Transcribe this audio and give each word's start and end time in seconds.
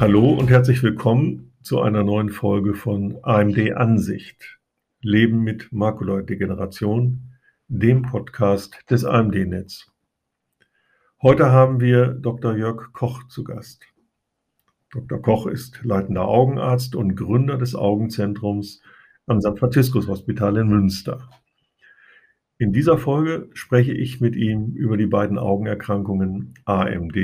Hallo 0.00 0.32
und 0.34 0.50
herzlich 0.50 0.82
willkommen 0.82 1.52
zu 1.62 1.80
einer 1.80 2.02
neuen 2.02 2.30
Folge 2.30 2.74
von 2.74 3.16
AMD 3.22 3.76
Ansicht. 3.76 4.58
Leben 5.00 5.44
mit 5.44 5.72
Makulodegeneration, 5.72 7.30
dem 7.68 8.02
Podcast 8.02 8.76
des 8.90 9.04
AMD-Netz. 9.04 9.86
Heute 11.22 11.52
haben 11.52 11.80
wir 11.80 12.08
Dr. 12.08 12.56
Jörg 12.56 12.92
Koch 12.92 13.28
zu 13.28 13.44
Gast. 13.44 13.84
Dr. 14.90 15.22
Koch 15.22 15.46
ist 15.46 15.80
leitender 15.84 16.26
Augenarzt 16.26 16.96
und 16.96 17.14
Gründer 17.14 17.56
des 17.56 17.76
Augenzentrums 17.76 18.82
am 19.26 19.40
St. 19.40 19.58
Franziskus 19.58 20.08
Hospital 20.08 20.56
in 20.56 20.66
Münster. 20.66 21.30
In 22.56 22.72
dieser 22.72 22.98
Folge 22.98 23.48
spreche 23.54 23.92
ich 23.92 24.20
mit 24.20 24.36
ihm 24.36 24.74
über 24.74 24.96
die 24.96 25.06
beiden 25.06 25.38
Augenerkrankungen 25.38 26.54
AMD 26.64 27.16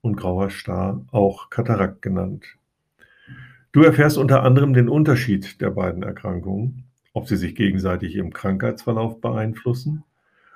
und 0.00 0.16
grauer 0.16 0.50
Star, 0.50 1.06
auch 1.12 1.50
Katarakt 1.50 2.02
genannt. 2.02 2.56
Du 3.70 3.82
erfährst 3.82 4.18
unter 4.18 4.42
anderem 4.42 4.74
den 4.74 4.88
Unterschied 4.88 5.60
der 5.60 5.70
beiden 5.70 6.02
Erkrankungen, 6.02 6.84
ob 7.12 7.28
sie 7.28 7.36
sich 7.36 7.54
gegenseitig 7.54 8.16
im 8.16 8.32
Krankheitsverlauf 8.32 9.20
beeinflussen 9.20 10.02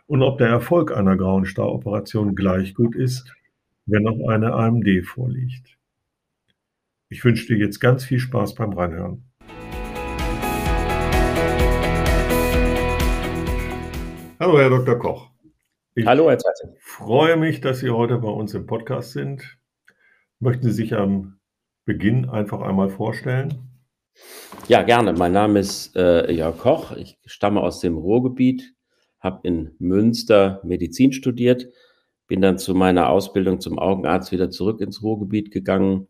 und 0.09 0.23
ob 0.23 0.38
der 0.38 0.49
Erfolg 0.49 0.91
einer 0.91 1.16
grauen 1.16 1.47
Star-Operation 1.47 2.35
gleich 2.35 2.74
gut 2.74 2.97
ist, 2.97 3.33
wenn 3.87 4.02
noch 4.02 4.29
eine 4.29 4.55
AMD 4.55 5.05
vorliegt. 5.05 5.79
Ich 7.09 7.24
wünsche 7.24 7.47
dir 7.47 7.59
jetzt 7.59 7.79
ganz 7.79 8.05
viel 8.05 8.19
Spaß 8.19 8.57
beim 8.57 8.73
Reinhören. 8.73 9.23
Hallo, 14.47 14.61
Herr 14.61 14.71
Dr. 14.71 14.97
Koch. 14.97 15.31
Ich 15.97 16.07
Hallo, 16.07 16.30
Herr 16.30 16.39
Zeitze. 16.39 16.73
freue 16.79 17.37
mich, 17.37 17.61
dass 17.61 17.80
Sie 17.80 17.91
heute 17.91 18.19
bei 18.19 18.29
uns 18.29 18.55
im 18.55 18.65
Podcast 18.65 19.11
sind. 19.11 19.59
Möchten 20.38 20.69
Sie 20.69 20.73
sich 20.73 20.95
am 20.95 21.41
Beginn 21.85 22.29
einfach 22.29 22.61
einmal 22.61 22.88
vorstellen? 22.88 23.83
Ja, 24.69 24.85
gerne. 24.85 25.15
Mein 25.15 25.33
Name 25.33 25.59
ist 25.59 25.97
äh, 25.97 26.30
Jörg 26.30 26.59
Koch. 26.59 26.93
Ich 26.93 27.19
stamme 27.27 27.61
aus 27.61 27.80
dem 27.80 27.97
Ruhrgebiet, 27.97 28.73
habe 29.19 29.41
in 29.43 29.75
Münster 29.80 30.60
Medizin 30.63 31.13
studiert, 31.13 31.66
bin 32.29 32.41
dann 32.41 32.57
zu 32.57 32.73
meiner 32.73 33.09
Ausbildung 33.09 33.60
zum 33.60 33.81
Augenarzt 33.81 34.31
wieder 34.31 34.49
zurück 34.51 34.81
ins 34.81 35.03
Ruhrgebiet 35.03 35.51
gegangen, 35.51 36.07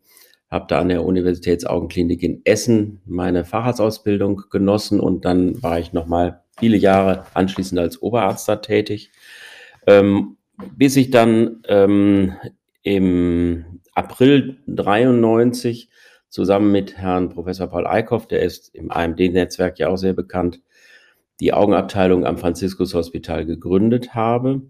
habe 0.47 0.67
da 0.69 0.79
an 0.79 0.89
der 0.89 1.03
Universitätsaugenklinik 1.03 2.21
in 2.21 2.41
Essen 2.45 3.01
meine 3.07 3.45
Facharztausbildung 3.45 4.43
genossen 4.51 4.99
und 4.99 5.25
dann 5.25 5.63
war 5.63 5.79
ich 5.79 5.91
nochmal 5.91 6.43
viele 6.59 6.77
Jahre 6.77 7.25
anschließend 7.33 7.79
als 7.79 8.01
Oberarzt 8.01 8.47
da 8.47 8.57
tätig, 8.57 9.11
ähm, 9.85 10.37
bis 10.75 10.95
ich 10.95 11.11
dann 11.11 11.61
ähm, 11.67 12.35
im 12.81 13.81
April 13.93 14.57
93 14.67 15.89
zusammen 16.29 16.71
mit 16.71 16.97
Herrn 16.97 17.29
Professor 17.29 17.67
Paul 17.67 17.87
Eickhoff, 17.87 18.27
der 18.27 18.41
ist 18.41 18.73
im 18.75 18.91
AMD-Netzwerk 18.91 19.79
ja 19.79 19.89
auch 19.89 19.97
sehr 19.97 20.13
bekannt, 20.13 20.61
die 21.39 21.53
Augenabteilung 21.53 22.25
am 22.25 22.37
Franziskus 22.37 22.93
Hospital 22.93 23.45
gegründet 23.45 24.15
habe. 24.15 24.61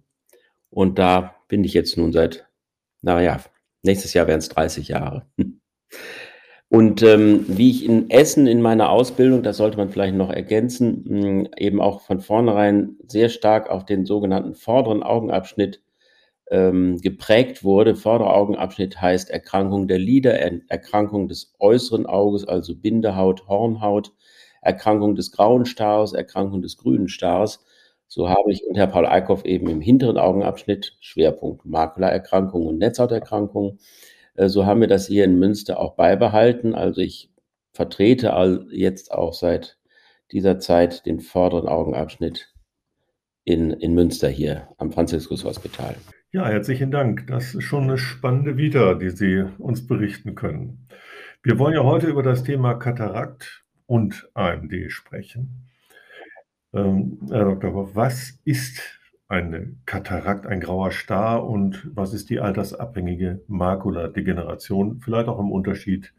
Und 0.70 1.00
da 1.00 1.36
bin 1.48 1.64
ich 1.64 1.74
jetzt 1.74 1.98
nun 1.98 2.12
seit, 2.12 2.48
naja, 3.02 3.40
nächstes 3.84 4.14
Jahr 4.14 4.28
wären 4.28 4.40
es 4.40 4.50
30 4.50 4.90
Jahre. 4.90 5.26
Und 6.70 7.02
ähm, 7.02 7.46
wie 7.48 7.72
ich 7.72 7.86
in 7.86 8.10
Essen 8.10 8.46
in 8.46 8.62
meiner 8.62 8.90
Ausbildung, 8.90 9.42
das 9.42 9.58
sollte 9.58 9.78
man 9.78 9.90
vielleicht 9.90 10.16
noch 10.16 10.30
ergänzen, 10.30 11.04
mh, 11.08 11.50
eben 11.58 11.80
auch 11.82 12.02
von 12.02 12.20
vornherein 12.20 12.98
sehr 13.08 13.30
stark 13.30 13.70
auf 13.70 13.86
den 13.86 14.06
sogenannten 14.06 14.54
vorderen 14.54 15.02
Augenabschnitt 15.02 15.82
ähm, 16.52 17.00
geprägt 17.00 17.64
wurde. 17.64 17.96
Vorderer 17.96 18.36
Augenabschnitt 18.36 19.02
heißt 19.02 19.30
Erkrankung 19.30 19.88
der 19.88 20.00
Lider, 20.00 20.34
er 20.40 20.60
Erkrankung 20.68 21.30
des 21.30 21.54
äußeren 21.60 22.06
Auges, 22.06 22.46
also 22.48 22.76
Bindehaut, 22.76 23.48
Hornhaut, 23.48 24.14
Erkrankung 24.62 25.16
des 25.16 25.32
grauen 25.32 25.66
Stars, 25.66 26.14
Erkrankung 26.14 26.62
des 26.62 26.78
grünen 26.78 27.08
Stars. 27.08 27.64
So 28.08 28.30
habe 28.30 28.52
ich 28.52 28.66
und 28.66 28.76
Herr 28.76 28.88
Paul 28.88 29.06
Eickhoff 29.06 29.46
eben 29.46 29.70
im 29.70 29.82
hinteren 29.82 30.18
Augenabschnitt 30.18 30.98
Schwerpunkt 31.00 31.66
Makulaerkrankung 31.66 32.66
und 32.66 32.78
Netzhauterkrankungen 32.78 33.80
so 34.46 34.66
haben 34.66 34.82
wir 34.82 34.88
das 34.88 35.08
hier 35.08 35.26
in 35.26 35.40
Münster 35.40 35.80
auch 35.80 35.96
beibehalten. 35.96 36.76
Also 36.76 37.02
ich 37.02 37.32
vertrete 37.74 38.66
jetzt 38.72 39.12
auch 39.12 39.34
seit 39.34 39.78
dieser 40.32 40.60
Zeit 40.60 41.06
den 41.06 41.20
vorderen 41.20 41.68
Augenabschnitt 41.68 42.54
in, 43.44 43.72
in 43.72 43.94
Münster 43.94 44.28
hier 44.30 44.68
am 44.78 44.92
Franziskus 44.92 45.44
Hospital. 45.44 45.96
Ja, 46.32 46.48
herzlichen 46.48 46.92
Dank. 46.92 47.28
Das 47.28 47.56
ist 47.56 47.64
schon 47.64 47.84
eine 47.84 47.98
spannende 47.98 48.58
Vita, 48.58 48.94
die 48.96 49.10
Sie 49.10 49.46
uns 49.58 49.88
berichten 49.88 50.36
können. 50.36 50.88
Wir 51.42 51.58
wollen 51.58 51.74
ja 51.74 51.84
heute 51.84 52.08
über 52.08 52.24
das 52.24 52.44
Thema 52.44 52.74
Katarakt 52.74 53.64
und 53.86 54.30
AMD 54.34 54.92
sprechen. 54.92 55.70
Ähm, 56.74 57.20
Herr 57.30 57.46
Dr. 57.46 57.74
Hoff, 57.74 57.96
was 57.96 58.40
ist 58.44 58.82
eine 59.28 59.76
Katarakt, 59.86 60.46
ein 60.46 60.62
grauer 60.62 60.92
Star 60.92 61.48
und 61.48 61.90
was 61.94 62.14
ist 62.14 62.30
die 62.30 62.40
altersabhängige 62.40 63.42
Makuladegeneration, 63.48 65.02
vielleicht 65.02 65.28
auch 65.28 65.40
im 65.40 65.52
Unterschied 65.52 66.14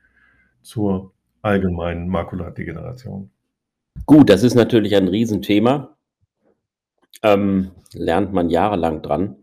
zur 0.62 1.12
allgemeinen 1.40 2.08
Makuladegeneration? 2.08 3.30
Gut, 4.06 4.28
das 4.28 4.42
ist 4.42 4.54
natürlich 4.54 4.94
ein 4.94 5.08
Riesenthema. 5.08 5.96
Ähm, 7.22 7.70
lernt 7.94 8.32
man 8.32 8.50
jahrelang 8.50 9.02
dran. 9.02 9.36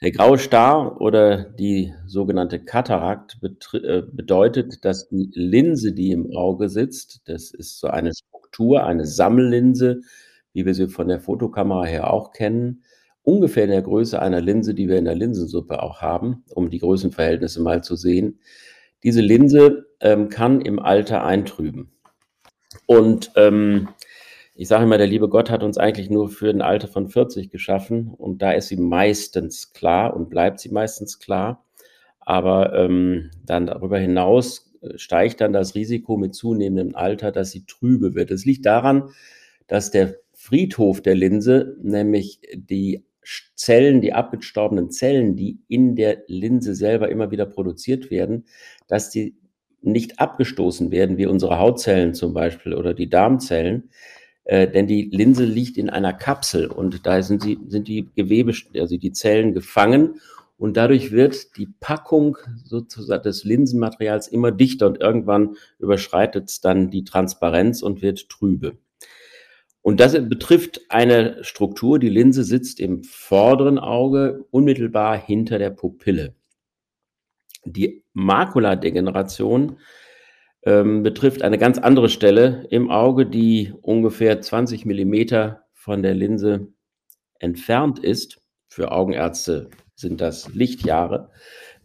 Der 0.00 0.12
graue 0.12 0.38
Star 0.38 1.00
oder 1.00 1.44
die 1.44 1.92
sogenannte 2.06 2.64
Katarakt 2.64 3.38
äh, 3.42 4.02
bedeutet, 4.02 4.84
dass 4.84 5.08
die 5.08 5.30
Linse, 5.34 5.92
die 5.92 6.12
im 6.12 6.34
Auge 6.36 6.68
sitzt, 6.68 7.22
das 7.28 7.50
ist 7.50 7.80
so 7.80 7.88
eine 7.88 8.12
Struktur, 8.14 8.84
eine 8.84 9.06
Sammellinse, 9.06 10.02
wie 10.58 10.66
wir 10.66 10.74
sie 10.74 10.88
von 10.88 11.06
der 11.06 11.20
Fotokamera 11.20 11.84
her 11.84 12.12
auch 12.12 12.32
kennen, 12.32 12.82
ungefähr 13.22 13.64
in 13.64 13.70
der 13.70 13.82
Größe 13.82 14.20
einer 14.20 14.40
Linse, 14.40 14.74
die 14.74 14.88
wir 14.88 14.98
in 14.98 15.04
der 15.04 15.14
Linsensuppe 15.14 15.80
auch 15.80 16.02
haben, 16.02 16.42
um 16.52 16.68
die 16.68 16.80
Größenverhältnisse 16.80 17.62
mal 17.62 17.84
zu 17.84 17.94
sehen. 17.94 18.40
Diese 19.04 19.20
Linse 19.20 19.86
ähm, 20.00 20.30
kann 20.30 20.60
im 20.60 20.80
Alter 20.80 21.24
eintrüben. 21.24 21.92
Und 22.86 23.30
ähm, 23.36 23.88
ich 24.56 24.66
sage 24.66 24.82
immer, 24.82 24.98
der 24.98 25.06
liebe 25.06 25.28
Gott 25.28 25.48
hat 25.48 25.62
uns 25.62 25.78
eigentlich 25.78 26.10
nur 26.10 26.28
für 26.28 26.50
ein 26.50 26.60
Alter 26.60 26.88
von 26.88 27.08
40 27.08 27.50
geschaffen 27.50 28.12
und 28.18 28.42
da 28.42 28.50
ist 28.50 28.66
sie 28.66 28.76
meistens 28.76 29.72
klar 29.72 30.16
und 30.16 30.28
bleibt 30.28 30.58
sie 30.58 30.70
meistens 30.70 31.20
klar. 31.20 31.64
Aber 32.18 32.74
ähm, 32.74 33.30
dann 33.46 33.66
darüber 33.66 33.98
hinaus 34.00 34.74
äh, 34.80 34.98
steigt 34.98 35.40
dann 35.40 35.52
das 35.52 35.76
Risiko 35.76 36.16
mit 36.16 36.34
zunehmendem 36.34 36.96
Alter, 36.96 37.30
dass 37.30 37.52
sie 37.52 37.66
trübe 37.66 38.16
wird. 38.16 38.32
Es 38.32 38.44
liegt 38.44 38.66
daran, 38.66 39.10
dass 39.68 39.90
der 39.92 40.16
Friedhof 40.48 41.02
der 41.02 41.14
Linse, 41.14 41.76
nämlich 41.82 42.40
die 42.54 43.04
Zellen, 43.54 44.00
die 44.00 44.14
abgestorbenen 44.14 44.90
Zellen, 44.90 45.36
die 45.36 45.58
in 45.68 45.94
der 45.94 46.22
Linse 46.26 46.74
selber 46.74 47.10
immer 47.10 47.30
wieder 47.30 47.44
produziert 47.44 48.10
werden, 48.10 48.46
dass 48.86 49.10
die 49.10 49.36
nicht 49.82 50.18
abgestoßen 50.18 50.90
werden, 50.90 51.18
wie 51.18 51.26
unsere 51.26 51.58
Hautzellen 51.58 52.14
zum 52.14 52.32
Beispiel 52.32 52.72
oder 52.72 52.94
die 52.94 53.10
Darmzellen. 53.10 53.90
Äh, 54.44 54.66
denn 54.68 54.86
die 54.86 55.10
Linse 55.12 55.44
liegt 55.44 55.76
in 55.76 55.90
einer 55.90 56.14
Kapsel 56.14 56.68
und 56.68 57.06
da 57.06 57.20
sind, 57.22 57.42
sie, 57.42 57.58
sind 57.68 57.86
die 57.86 58.08
Gewebe, 58.16 58.54
also 58.76 58.96
die 58.96 59.12
Zellen 59.12 59.52
gefangen 59.52 60.14
und 60.56 60.78
dadurch 60.78 61.12
wird 61.12 61.58
die 61.58 61.68
Packung 61.80 62.38
sozusagen 62.64 63.22
des 63.22 63.44
Linsenmaterials 63.44 64.28
immer 64.28 64.50
dichter 64.50 64.86
und 64.86 64.98
irgendwann 64.98 65.56
überschreitet 65.78 66.48
es 66.48 66.62
dann 66.62 66.90
die 66.90 67.04
Transparenz 67.04 67.82
und 67.82 68.00
wird 68.00 68.30
trübe. 68.30 68.78
Und 69.88 70.00
das 70.00 70.12
betrifft 70.28 70.82
eine 70.90 71.42
Struktur, 71.42 71.98
die 71.98 72.10
Linse 72.10 72.44
sitzt 72.44 72.78
im 72.78 73.04
vorderen 73.04 73.78
Auge, 73.78 74.44
unmittelbar 74.50 75.16
hinter 75.16 75.58
der 75.58 75.70
Pupille. 75.70 76.34
Die 77.64 78.04
Makuladegeneration 78.12 79.78
ähm, 80.62 81.02
betrifft 81.02 81.40
eine 81.40 81.56
ganz 81.56 81.78
andere 81.78 82.10
Stelle 82.10 82.66
im 82.68 82.90
Auge, 82.90 83.24
die 83.24 83.72
ungefähr 83.80 84.42
20 84.42 84.84
Millimeter 84.84 85.64
von 85.72 86.02
der 86.02 86.12
Linse 86.12 86.68
entfernt 87.38 87.98
ist. 87.98 88.42
Für 88.66 88.92
Augenärzte 88.92 89.70
sind 89.94 90.20
das 90.20 90.52
Lichtjahre. 90.52 91.30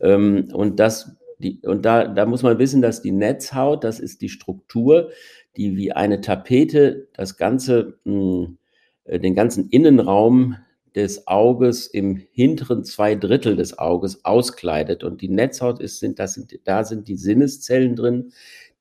Ähm, 0.01 0.49
und 0.51 0.81
das, 0.81 1.15
die, 1.37 1.61
und 1.65 1.85
da, 1.85 2.05
da 2.05 2.25
muss 2.25 2.43
man 2.43 2.59
wissen, 2.59 2.81
dass 2.81 3.01
die 3.01 3.13
Netzhaut, 3.13 3.85
das 3.85 4.01
ist 4.01 4.21
die 4.21 4.27
Struktur, 4.27 5.09
die 5.57 5.75
wie 5.75 5.91
eine 5.91 6.21
Tapete 6.21 7.07
das 7.13 7.37
ganze, 7.37 7.99
hm, 8.05 8.57
äh, 9.05 9.19
den 9.19 9.35
ganzen 9.35 9.69
Innenraum 9.69 10.57
des 10.95 11.27
Auges 11.27 11.87
im 11.87 12.15
hinteren 12.31 12.83
zwei 12.83 13.15
Drittel 13.15 13.55
des 13.55 13.79
Auges 13.79 14.25
auskleidet. 14.25 15.03
Und 15.03 15.21
die 15.21 15.29
Netzhaut 15.29 15.79
ist, 15.79 15.99
sind, 15.99 16.19
das 16.19 16.35
sind, 16.35 16.59
da 16.65 16.83
sind 16.83 17.07
die 17.07 17.17
Sinneszellen 17.17 17.95
drin, 17.95 18.31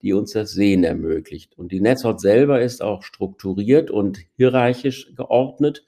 die 0.02 0.12
uns 0.12 0.32
das 0.32 0.52
Sehen 0.52 0.84
ermöglicht. 0.84 1.56
Und 1.56 1.72
die 1.72 1.80
Netzhaut 1.80 2.20
selber 2.20 2.60
ist 2.60 2.82
auch 2.82 3.02
strukturiert 3.02 3.90
und 3.90 4.18
hierarchisch 4.36 5.14
geordnet. 5.14 5.84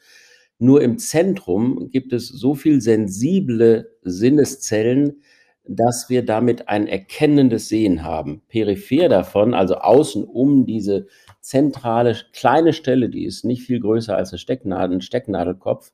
Nur 0.59 0.83
im 0.83 0.99
Zentrum 0.99 1.91
gibt 1.91 2.13
es 2.13 2.29
so 2.29 2.55
viel 2.55 2.81
sensible 2.81 3.91
Sinneszellen, 4.03 5.23
dass 5.67 6.11
wir 6.11 6.25
damit 6.25 6.69
ein 6.69 6.87
erkennendes 6.87 7.69
Sehen 7.69 8.03
haben. 8.03 8.43
Peripher 8.49 9.09
davon, 9.09 9.55
also 9.55 9.77
außen 9.77 10.25
um 10.25 10.67
diese 10.67 11.07
zentrale 11.41 12.17
kleine 12.33 12.73
Stelle, 12.73 13.09
die 13.09 13.25
ist 13.25 13.45
nicht 13.45 13.63
viel 13.63 13.81
größer 13.81 14.17
als 14.17 14.33
eine 14.33 14.39
Stecknadel, 14.39 14.99
ein 14.99 15.01
Stecknadelkopf, 15.01 15.93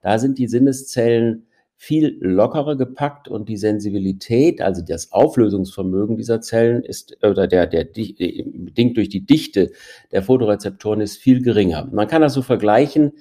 da 0.00 0.18
sind 0.18 0.38
die 0.38 0.48
Sinneszellen 0.48 1.46
viel 1.76 2.16
lockerer 2.20 2.76
gepackt 2.76 3.26
und 3.26 3.48
die 3.48 3.56
Sensibilität, 3.56 4.60
also 4.60 4.82
das 4.82 5.10
Auflösungsvermögen 5.10 6.16
dieser 6.16 6.40
Zellen 6.40 6.84
ist, 6.84 7.16
oder 7.24 7.48
der, 7.48 7.66
der, 7.66 7.84
bedingt 7.84 8.96
durch 8.96 9.08
die 9.08 9.26
Dichte 9.26 9.72
der 10.12 10.22
Fotorezeptoren 10.22 11.00
ist 11.00 11.16
viel 11.16 11.42
geringer. 11.42 11.88
Man 11.90 12.06
kann 12.06 12.22
das 12.22 12.34
so 12.34 12.42
vergleichen 12.42 13.14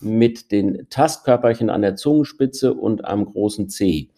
mit 0.00 0.50
den 0.50 0.88
Tastkörperchen 0.90 1.70
an 1.70 1.82
der 1.82 1.94
Zungenspitze 1.94 2.74
und 2.74 3.04
am 3.04 3.24
großen 3.24 3.68
C. 3.68 4.08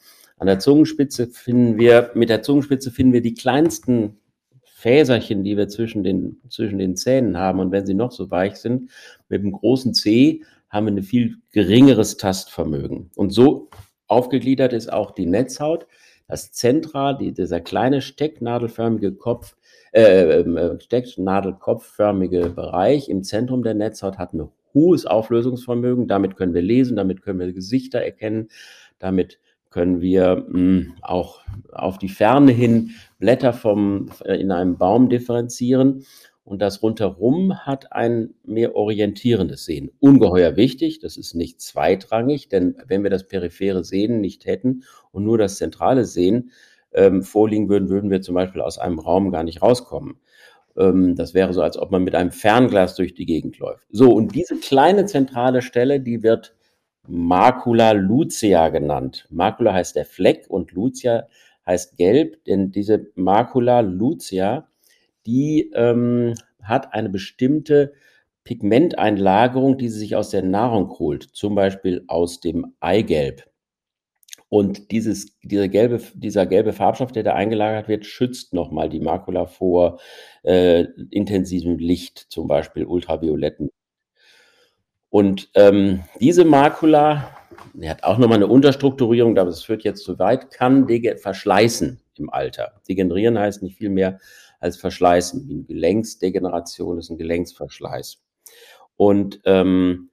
An 0.40 0.46
der 0.46 0.58
Zungenspitze 0.58 1.26
finden 1.26 1.78
wir, 1.78 2.12
mit 2.14 2.30
der 2.30 2.40
Zungenspitze 2.40 2.90
finden 2.90 3.12
wir 3.12 3.20
die 3.20 3.34
kleinsten 3.34 4.18
Fäserchen, 4.64 5.44
die 5.44 5.58
wir 5.58 5.68
zwischen 5.68 6.02
den, 6.02 6.40
zwischen 6.48 6.78
den 6.78 6.96
Zähnen 6.96 7.36
haben. 7.36 7.60
Und 7.60 7.72
wenn 7.72 7.84
sie 7.84 7.92
noch 7.92 8.10
so 8.10 8.30
weich 8.30 8.56
sind, 8.56 8.90
mit 9.28 9.42
dem 9.42 9.52
großen 9.52 9.92
C 9.92 10.42
haben 10.70 10.86
wir 10.86 10.94
ein 10.94 11.02
viel 11.02 11.36
geringeres 11.52 12.16
Tastvermögen. 12.16 13.10
Und 13.16 13.30
so 13.34 13.68
Aufgegliedert 14.06 14.72
ist 14.72 14.90
auch 14.90 15.10
die 15.10 15.26
Netzhaut. 15.26 15.86
Das 16.26 16.52
Zentral, 16.52 17.18
die, 17.18 17.32
dieser 17.32 17.60
kleine 17.60 18.00
stecknadelförmige 18.00 19.12
Kopf, 19.12 19.56
äh, 19.92 20.40
ähm, 20.40 20.56
äh, 20.56 20.80
stecknadelkopfförmige 20.80 22.48
Bereich 22.48 23.10
im 23.10 23.24
Zentrum 23.24 23.62
der 23.62 23.74
Netzhaut 23.74 24.16
hat 24.16 24.32
ein 24.32 24.48
hohes 24.72 25.04
Auflösungsvermögen. 25.04 26.08
Damit 26.08 26.36
können 26.36 26.54
wir 26.54 26.62
lesen, 26.62 26.96
damit 26.96 27.20
können 27.20 27.40
wir 27.40 27.52
Gesichter 27.52 28.00
erkennen, 28.00 28.48
damit 28.98 29.38
können 29.70 30.00
wir 30.00 30.44
mh, 30.48 30.52
hm, 30.52 30.94
auch 31.00 31.40
auf 31.72 31.98
die 31.98 32.08
Ferne 32.08 32.52
hin 32.52 32.90
Blätter 33.18 33.52
vom, 33.52 34.10
äh, 34.24 34.34
in 34.34 34.50
einem 34.50 34.76
Baum 34.76 35.08
differenzieren. 35.08 36.04
Und 36.42 36.60
das 36.60 36.82
rundherum 36.82 37.58
hat 37.64 37.92
ein 37.92 38.34
mehr 38.44 38.74
orientierendes 38.74 39.64
Sehen. 39.64 39.90
Ungeheuer 40.00 40.56
wichtig, 40.56 40.98
das 40.98 41.16
ist 41.16 41.34
nicht 41.34 41.60
zweitrangig, 41.60 42.48
denn 42.48 42.76
wenn 42.88 43.04
wir 43.04 43.10
das 43.10 43.28
periphere 43.28 43.84
Sehen 43.84 44.20
nicht 44.20 44.46
hätten 44.46 44.82
und 45.12 45.22
nur 45.22 45.38
das 45.38 45.58
zentrale 45.58 46.04
Sehen 46.04 46.50
ähm, 46.92 47.22
vorliegen 47.22 47.68
würden, 47.68 47.88
würden 47.88 48.10
wir 48.10 48.20
zum 48.20 48.34
Beispiel 48.34 48.62
aus 48.62 48.78
einem 48.78 48.98
Raum 48.98 49.30
gar 49.30 49.44
nicht 49.44 49.62
rauskommen. 49.62 50.16
Ähm, 50.76 51.14
das 51.14 51.34
wäre 51.34 51.52
so, 51.52 51.62
als 51.62 51.76
ob 51.76 51.92
man 51.92 52.02
mit 52.02 52.16
einem 52.16 52.32
Fernglas 52.32 52.96
durch 52.96 53.14
die 53.14 53.26
Gegend 53.26 53.58
läuft. 53.58 53.86
So, 53.90 54.12
und 54.12 54.34
diese 54.34 54.56
kleine 54.56 55.06
zentrale 55.06 55.62
Stelle, 55.62 56.00
die 56.00 56.24
wird 56.24 56.56
Macula 57.06 57.92
lucea 57.92 58.68
genannt. 58.68 59.26
Macula 59.30 59.74
heißt 59.74 59.96
der 59.96 60.04
Fleck 60.04 60.46
und 60.48 60.72
lucea 60.72 61.28
heißt 61.66 61.96
gelb, 61.96 62.44
denn 62.44 62.72
diese 62.72 63.06
Macula 63.14 63.80
lucea 63.80 64.66
die 65.26 65.70
ähm, 65.74 66.34
hat 66.62 66.92
eine 66.94 67.08
bestimmte 67.08 67.92
Pigmenteinlagerung, 68.44 69.78
die 69.78 69.88
sie 69.88 69.98
sich 69.98 70.16
aus 70.16 70.30
der 70.30 70.42
Nahrung 70.42 70.98
holt, 70.98 71.22
zum 71.22 71.54
Beispiel 71.54 72.04
aus 72.08 72.40
dem 72.40 72.74
Eigelb. 72.80 73.44
Und 74.48 74.90
dieses, 74.90 75.38
dieser, 75.42 75.68
gelbe, 75.68 76.00
dieser 76.14 76.46
gelbe 76.46 76.72
Farbstoff, 76.72 77.12
der 77.12 77.22
da 77.22 77.34
eingelagert 77.34 77.86
wird, 77.88 78.06
schützt 78.06 78.52
nochmal 78.52 78.88
die 78.88 78.98
Makula 78.98 79.46
vor 79.46 80.00
äh, 80.42 80.86
intensivem 81.10 81.78
Licht, 81.78 82.18
zum 82.30 82.48
Beispiel 82.48 82.84
ultravioletten. 82.84 83.70
Und 85.10 85.50
ähm, 85.54 86.04
diese 86.20 86.44
Makula, 86.44 87.36
die 87.74 87.90
hat 87.90 88.04
auch 88.04 88.18
nochmal 88.18 88.36
eine 88.36 88.46
Unterstrukturierung, 88.46 89.36
aber 89.36 89.50
das 89.50 89.64
führt 89.64 89.82
jetzt 89.82 90.04
zu 90.04 90.18
weit, 90.18 90.50
kann 90.50 90.86
verschleißen 91.18 92.00
im 92.14 92.30
Alter. 92.30 92.80
Degenerieren 92.88 93.38
heißt 93.38 93.62
nicht 93.62 93.76
viel 93.76 93.90
mehr, 93.90 94.18
als 94.60 94.76
Verschleißen. 94.76 95.48
Eine 95.50 95.64
Gelenksdegeneration 95.64 96.98
ist 96.98 97.10
ein 97.10 97.18
Gelenksverschleiß. 97.18 98.22
Und, 98.96 99.40
ähm, 99.44 100.10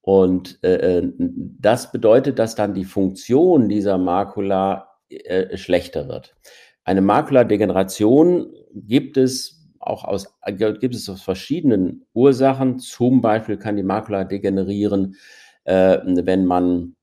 und 0.00 0.58
äh, 0.64 0.98
äh, 0.98 1.12
das 1.18 1.92
bedeutet, 1.92 2.38
dass 2.38 2.54
dann 2.54 2.74
die 2.74 2.86
Funktion 2.86 3.68
dieser 3.68 3.98
Makula 3.98 4.88
äh, 5.08 5.56
schlechter 5.56 6.08
wird. 6.08 6.34
Eine 6.84 7.02
Makuladegeneration 7.02 8.52
gibt 8.74 9.16
es 9.16 9.61
auch 9.82 10.04
aus, 10.04 10.34
gibt 10.46 10.94
es 10.94 11.08
aus 11.08 11.22
verschiedenen 11.22 12.04
Ursachen. 12.14 12.78
Zum 12.78 13.20
Beispiel 13.20 13.56
kann 13.56 13.76
die 13.76 13.82
Makula 13.82 14.24
degenerieren, 14.24 15.16
äh, 15.64 15.98
wenn 16.04 16.46
man 16.46 16.96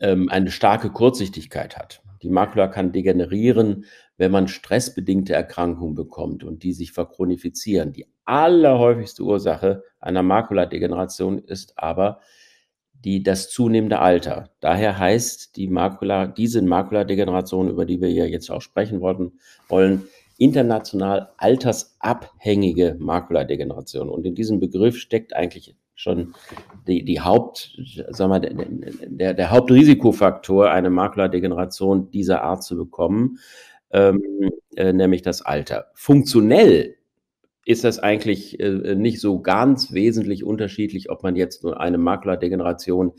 ähm, 0.00 0.28
eine 0.28 0.50
starke 0.50 0.90
Kurzsichtigkeit 0.90 1.76
hat. 1.76 2.02
Die 2.22 2.30
Makula 2.30 2.68
kann 2.68 2.92
degenerieren, 2.92 3.84
wenn 4.16 4.30
man 4.30 4.48
stressbedingte 4.48 5.34
Erkrankungen 5.34 5.94
bekommt 5.94 6.44
und 6.44 6.62
die 6.62 6.72
sich 6.72 6.92
verchronifizieren. 6.92 7.92
Die 7.92 8.06
allerhäufigste 8.24 9.22
Ursache 9.22 9.82
einer 10.00 10.22
Makuladegeneration 10.22 11.38
ist 11.38 11.74
aber 11.76 12.20
die, 13.04 13.22
das 13.22 13.50
zunehmende 13.50 13.98
Alter. 13.98 14.50
Daher 14.60 14.98
heißt 14.98 15.56
die 15.56 15.68
Makula, 15.68 16.26
diese 16.26 16.62
Makuladegeneration, 16.62 17.68
über 17.68 17.84
die 17.84 18.00
wir 18.00 18.10
ja 18.10 18.24
jetzt 18.24 18.50
auch 18.50 18.62
sprechen 18.62 19.00
wollten, 19.00 19.38
wollen, 19.68 20.04
international 20.38 21.30
altersabhängige 21.36 22.96
Makuladegeneration. 22.98 24.08
Und 24.08 24.26
in 24.26 24.34
diesem 24.34 24.60
Begriff 24.60 24.96
steckt 24.96 25.34
eigentlich 25.34 25.76
schon 25.94 26.34
die, 26.88 27.04
die 27.04 27.20
Haupt, 27.20 27.78
sagen 28.08 28.32
wir, 28.32 28.40
der, 28.40 28.52
der, 29.06 29.34
der 29.34 29.50
Hauptrisikofaktor, 29.50 30.70
eine 30.70 30.90
Makuladegeneration 30.90 32.10
dieser 32.10 32.42
Art 32.42 32.64
zu 32.64 32.76
bekommen 32.76 33.38
ähm, 33.94 34.50
äh, 34.76 34.92
nämlich 34.92 35.22
das 35.22 35.40
Alter. 35.40 35.86
Funktionell 35.94 36.96
ist 37.64 37.84
das 37.84 38.00
eigentlich 38.00 38.60
äh, 38.60 38.94
nicht 38.96 39.20
so 39.20 39.40
ganz 39.40 39.92
wesentlich 39.92 40.44
unterschiedlich, 40.44 41.10
ob 41.10 41.22
man 41.22 41.36
jetzt 41.36 41.62
nur 41.62 41.80
eine 41.80 41.96
Makuladegeneration 41.96 43.12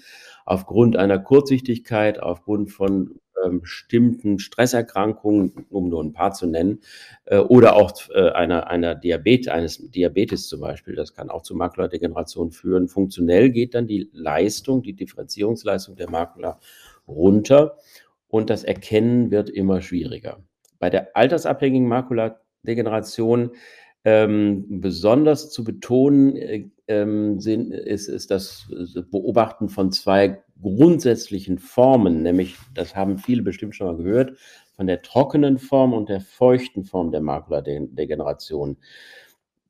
aufgrund 0.46 0.98
einer 0.98 1.18
Kurzsichtigkeit, 1.18 2.22
aufgrund 2.22 2.72
von 2.72 3.20
bestimmten 3.50 4.40
Stresserkrankungen, 4.40 5.66
um 5.70 5.90
nur 5.90 6.04
ein 6.04 6.14
paar 6.14 6.34
zu 6.34 6.48
nennen, 6.48 6.80
äh, 7.26 7.38
oder 7.38 7.76
auch 7.76 7.94
äh, 8.14 8.30
einer, 8.32 8.70
einer 8.70 8.96
Diabetes, 8.96 9.48
eines 9.48 9.92
Diabetes 9.92 10.48
zum 10.48 10.62
Beispiel, 10.62 10.96
das 10.96 11.14
kann 11.14 11.30
auch 11.30 11.42
zu 11.42 11.56
Makuladegeneration 11.56 12.52
führen. 12.52 12.88
Funktionell 12.88 13.50
geht 13.50 13.76
dann 13.76 13.88
die 13.88 14.10
Leistung, 14.14 14.84
die 14.84 14.94
Differenzierungsleistung 14.94 15.96
der 15.96 16.10
Makula 16.10 16.60
runter 17.08 17.78
und 18.28 18.50
das 18.50 18.64
Erkennen 18.64 19.32
wird 19.32 19.50
immer 19.50 19.82
schwieriger. 19.82 20.40
Bei 20.80 20.90
der 20.90 21.16
altersabhängigen 21.16 21.88
Makuladegeneration 21.88 23.52
ähm, 24.04 24.66
besonders 24.82 25.50
zu 25.52 25.64
betonen 25.64 26.36
äh, 26.36 26.70
ähm, 26.88 27.40
sind, 27.40 27.74
ist, 27.74 28.08
ist 28.08 28.30
das 28.30 28.68
Beobachten 29.10 29.70
von 29.70 29.92
zwei 29.92 30.44
grundsätzlichen 30.66 31.60
Formen, 31.60 32.24
nämlich, 32.24 32.56
das 32.74 32.96
haben 32.96 33.18
viele 33.18 33.44
bestimmt 33.44 33.76
schon 33.76 33.88
mal 33.88 33.98
gehört, 33.98 34.38
von 34.76 34.88
der 34.88 35.02
trockenen 35.02 35.58
Form 35.58 35.94
und 35.94 36.10
der 36.10 36.22
feuchten 36.22 36.84
Form 36.84 37.12
der 37.12 37.22
Makuladegeneration. 37.22 38.78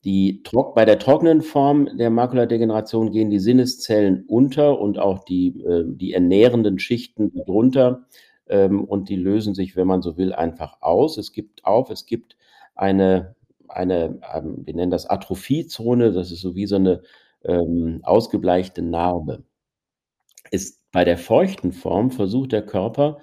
Die, 0.03 0.43
bei 0.75 0.85
der 0.85 0.99
trockenen 0.99 1.41
Form 1.41 1.97
der 1.97 2.09
Makuladegeneration 2.09 3.11
gehen 3.11 3.29
die 3.29 3.39
Sinneszellen 3.39 4.23
unter 4.27 4.79
und 4.79 4.99
auch 4.99 5.25
die, 5.25 5.47
äh, 5.63 5.83
die 5.85 6.13
ernährenden 6.13 6.79
Schichten 6.79 7.33
darunter 7.33 8.05
ähm, 8.47 8.83
und 8.83 9.09
die 9.09 9.15
lösen 9.15 9.55
sich, 9.55 9.75
wenn 9.75 9.87
man 9.87 10.01
so 10.01 10.17
will, 10.17 10.33
einfach 10.33 10.81
aus. 10.81 11.17
Es 11.17 11.31
gibt 11.31 11.65
auf, 11.65 11.89
es 11.89 12.05
gibt 12.05 12.37
eine, 12.75 13.35
eine 13.67 14.19
ähm, 14.33 14.61
wir 14.65 14.75
nennen 14.75 14.91
das 14.91 15.07
Atrophiezone, 15.07 16.11
das 16.11 16.31
ist 16.31 16.41
so 16.41 16.55
wie 16.55 16.67
so 16.67 16.75
eine 16.75 17.01
ähm, 17.43 17.99
ausgebleichte 18.03 18.81
Narbe. 18.81 19.43
Ist 20.51 20.84
bei 20.95 21.03
der 21.03 21.17
feuchten 21.17 21.73
Form 21.73 22.09
versucht 22.09 22.53
der 22.53 22.61
Körper, 22.61 23.17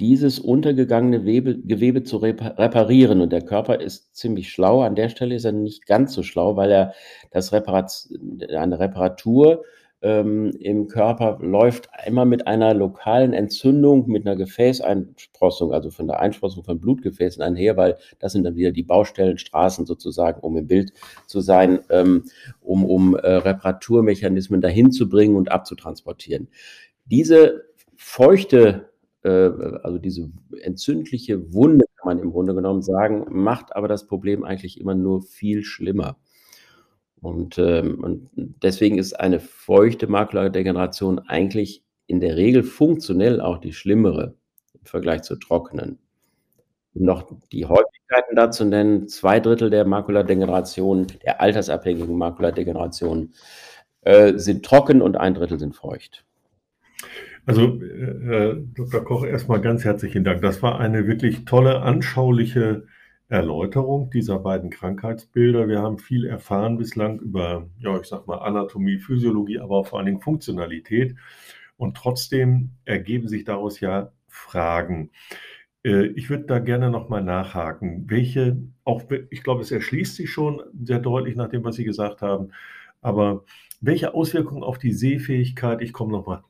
dieses 0.00 0.40
untergegangene 0.40 1.24
Webe, 1.24 1.60
Gewebe 1.60 2.02
zu 2.02 2.16
reparieren. 2.16 3.20
Und 3.20 3.32
der 3.32 3.42
Körper 3.42 3.80
ist 3.80 4.16
ziemlich 4.16 4.50
schlau. 4.50 4.82
An 4.82 4.96
der 4.96 5.08
Stelle 5.10 5.36
ist 5.36 5.44
er 5.44 5.52
nicht 5.52 5.86
ganz 5.86 6.12
so 6.12 6.24
schlau, 6.24 6.56
weil 6.56 6.72
er 6.72 6.92
das 7.30 7.52
Reparat, 7.52 8.08
eine 8.48 8.80
Reparatur 8.80 9.62
ähm, 10.02 10.50
im 10.58 10.88
Körper 10.88 11.38
läuft 11.40 11.88
immer 12.04 12.24
mit 12.24 12.48
einer 12.48 12.74
lokalen 12.74 13.32
Entzündung, 13.32 14.08
mit 14.08 14.26
einer 14.26 14.34
Gefäßeinsprossung, 14.34 15.72
also 15.72 15.90
von 15.90 16.08
der 16.08 16.18
Einsprossung 16.18 16.64
von 16.64 16.80
Blutgefäßen 16.80 17.42
einher, 17.42 17.76
weil 17.76 17.96
das 18.18 18.32
sind 18.32 18.42
dann 18.42 18.56
wieder 18.56 18.72
die 18.72 18.82
Baustellenstraßen 18.82 19.86
sozusagen, 19.86 20.40
um 20.40 20.56
im 20.56 20.66
Bild 20.66 20.92
zu 21.26 21.40
sein, 21.40 21.78
ähm, 21.90 22.24
um, 22.60 22.84
um 22.84 23.14
äh, 23.14 23.34
Reparaturmechanismen 23.34 24.60
dahin 24.60 24.90
zu 24.90 25.08
bringen 25.08 25.36
und 25.36 25.52
abzutransportieren. 25.52 26.48
Diese 27.06 27.64
feuchte, 27.96 28.90
äh, 29.22 29.28
also 29.82 29.98
diese 29.98 30.30
entzündliche 30.60 31.52
Wunde, 31.52 31.86
kann 31.96 32.16
man 32.16 32.18
im 32.18 32.32
Grunde 32.32 32.54
genommen 32.54 32.82
sagen, 32.82 33.26
macht 33.30 33.74
aber 33.74 33.88
das 33.88 34.06
Problem 34.06 34.44
eigentlich 34.44 34.80
immer 34.80 34.94
nur 34.94 35.22
viel 35.22 35.64
schlimmer. 35.64 36.16
Und, 37.20 37.56
ähm, 37.58 38.04
und 38.04 38.28
deswegen 38.34 38.98
ist 38.98 39.18
eine 39.18 39.40
feuchte 39.40 40.06
Makuladegeneration 40.06 41.20
eigentlich 41.20 41.82
in 42.06 42.20
der 42.20 42.36
Regel 42.36 42.62
funktionell 42.62 43.40
auch 43.40 43.58
die 43.58 43.72
schlimmere 43.72 44.34
im 44.74 44.84
Vergleich 44.84 45.22
zur 45.22 45.40
trockenen. 45.40 45.98
Um 46.92 47.04
noch 47.06 47.32
die 47.50 47.64
Häufigkeiten 47.64 48.36
da 48.36 48.50
zu 48.50 48.66
nennen, 48.66 49.08
zwei 49.08 49.40
Drittel 49.40 49.70
der 49.70 49.86
Makuladegeneration, 49.86 51.06
der 51.24 51.40
altersabhängigen 51.40 52.16
Makuladegeneration, 52.16 53.32
äh, 54.02 54.34
sind 54.36 54.64
trocken 54.64 55.00
und 55.00 55.16
ein 55.16 55.34
Drittel 55.34 55.58
sind 55.58 55.74
feucht. 55.74 56.26
Also, 57.46 57.80
äh, 57.82 58.56
Dr. 58.74 59.04
Koch, 59.04 59.24
erstmal 59.24 59.60
ganz 59.60 59.84
herzlichen 59.84 60.24
Dank. 60.24 60.40
Das 60.42 60.62
war 60.62 60.78
eine 60.78 61.06
wirklich 61.06 61.44
tolle, 61.44 61.82
anschauliche 61.82 62.86
Erläuterung 63.28 64.10
dieser 64.10 64.38
beiden 64.38 64.70
Krankheitsbilder. 64.70 65.68
Wir 65.68 65.82
haben 65.82 65.98
viel 65.98 66.26
erfahren 66.26 66.78
bislang 66.78 67.18
über, 67.20 67.68
ja, 67.78 67.98
ich 67.98 68.06
sag 68.06 68.26
mal, 68.26 68.38
Anatomie, 68.38 68.98
Physiologie, 68.98 69.58
aber 69.58 69.78
auch 69.78 69.86
vor 69.86 69.98
allen 69.98 70.06
Dingen 70.06 70.20
Funktionalität. 70.20 71.16
Und 71.76 71.96
trotzdem 71.96 72.70
ergeben 72.84 73.28
sich 73.28 73.44
daraus 73.44 73.80
ja 73.80 74.12
Fragen. 74.28 75.10
Äh, 75.84 76.06
ich 76.08 76.30
würde 76.30 76.44
da 76.44 76.58
gerne 76.58 76.90
nochmal 76.90 77.22
nachhaken. 77.22 78.04
Welche, 78.08 78.58
auch 78.84 79.02
ich 79.30 79.42
glaube, 79.42 79.62
es 79.62 79.70
erschließt 79.70 80.16
sich 80.16 80.30
schon 80.30 80.62
sehr 80.82 80.98
deutlich 80.98 81.36
nach 81.36 81.48
dem, 81.48 81.64
was 81.64 81.76
Sie 81.76 81.84
gesagt 81.84 82.22
haben, 82.22 82.52
aber 83.00 83.44
welche 83.80 84.14
Auswirkungen 84.14 84.62
auf 84.62 84.78
die 84.78 84.92
Sehfähigkeit, 84.92 85.82
ich 85.82 85.92
komme 85.92 86.12
nochmal 86.12 86.42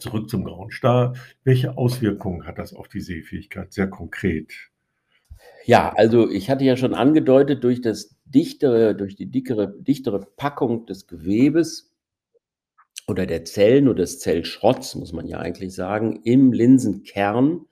zurück 0.00 0.28
zum 0.28 0.44
Grauen 0.44 0.70
Star, 0.70 1.14
welche 1.44 1.76
Auswirkungen 1.76 2.46
hat 2.46 2.58
das 2.58 2.74
auf 2.74 2.88
die 2.88 3.00
Sehfähigkeit 3.00 3.72
sehr 3.72 3.88
konkret? 3.88 4.52
Ja, 5.64 5.92
also 5.94 6.30
ich 6.30 6.50
hatte 6.50 6.64
ja 6.64 6.76
schon 6.76 6.94
angedeutet, 6.94 7.64
durch 7.64 7.80
das 7.80 8.16
dichtere, 8.24 8.94
durch 8.94 9.16
die 9.16 9.30
dickere, 9.30 9.74
dichtere 9.78 10.20
Packung 10.36 10.86
des 10.86 11.06
Gewebes 11.06 11.92
oder 13.06 13.26
der 13.26 13.44
Zellen 13.44 13.88
oder 13.88 14.02
des 14.02 14.20
Zellschrotts, 14.20 14.94
muss 14.94 15.12
man 15.12 15.26
ja 15.26 15.38
eigentlich 15.38 15.74
sagen, 15.74 16.20
im 16.24 16.52
Linsenkern, 16.52 17.66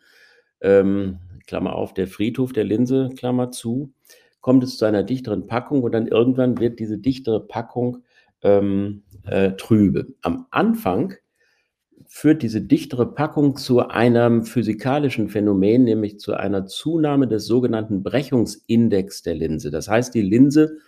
ähm, 0.60 1.18
Klammer 1.46 1.74
auf, 1.74 1.94
der 1.94 2.06
Friedhof 2.06 2.52
der 2.52 2.64
Linse, 2.64 3.10
Klammer 3.16 3.50
zu, 3.50 3.92
kommt 4.40 4.64
es 4.64 4.76
zu 4.76 4.84
einer 4.84 5.02
dichteren 5.02 5.46
Packung 5.46 5.82
und 5.82 5.92
dann 5.92 6.06
irgendwann 6.06 6.58
wird 6.58 6.78
diese 6.78 6.98
dichtere 6.98 7.40
Packung 7.40 8.04
ähm, 8.42 9.02
äh, 9.26 9.52
trübe. 9.52 10.06
Am 10.22 10.46
Anfang 10.50 11.14
führt 12.06 12.42
diese 12.42 12.60
dichtere 12.60 13.12
Packung 13.14 13.56
zu 13.56 13.88
einem 13.88 14.44
physikalischen 14.44 15.28
Phänomen, 15.28 15.84
nämlich 15.84 16.18
zu 16.18 16.34
einer 16.34 16.66
Zunahme 16.66 17.28
des 17.28 17.46
sogenannten 17.46 18.02
Brechungsindex 18.02 19.22
der 19.22 19.34
Linse. 19.34 19.70
Das 19.70 19.88
heißt, 19.88 20.14
die 20.14 20.22
Linse 20.22 20.78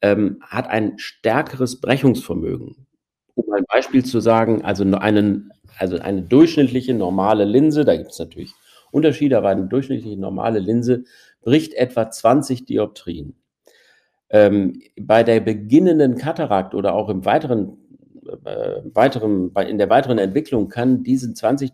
ähm, 0.00 0.38
hat 0.40 0.68
ein 0.68 0.98
stärkeres 0.98 1.80
Brechungsvermögen. 1.80 2.86
Um 3.34 3.52
ein 3.52 3.64
Beispiel 3.72 4.04
zu 4.04 4.20
sagen, 4.20 4.62
also 4.64 4.84
einen, 4.84 5.50
also 5.78 5.98
eine 5.98 6.22
durchschnittliche 6.22 6.94
normale 6.94 7.44
Linse, 7.44 7.84
da 7.84 7.96
gibt 7.96 8.10
es 8.10 8.18
natürlich 8.18 8.52
Unterschiede, 8.90 9.38
aber 9.38 9.48
eine 9.48 9.66
durchschnittliche 9.66 10.20
normale 10.20 10.58
Linse 10.58 11.04
bricht 11.40 11.74
etwa 11.74 12.10
20 12.10 12.66
Dioptrien. 12.66 13.36
Ähm, 14.28 14.80
bei 15.00 15.22
der 15.22 15.40
beginnenden 15.40 16.16
Katarakt 16.16 16.74
oder 16.74 16.94
auch 16.94 17.08
im 17.08 17.24
weiteren 17.24 17.78
äh, 18.44 18.80
weiteren, 18.84 19.52
in 19.68 19.78
der 19.78 19.90
weiteren 19.90 20.18
Entwicklung 20.18 20.68
kann 20.68 21.02
diesen 21.02 21.34
20 21.34 21.72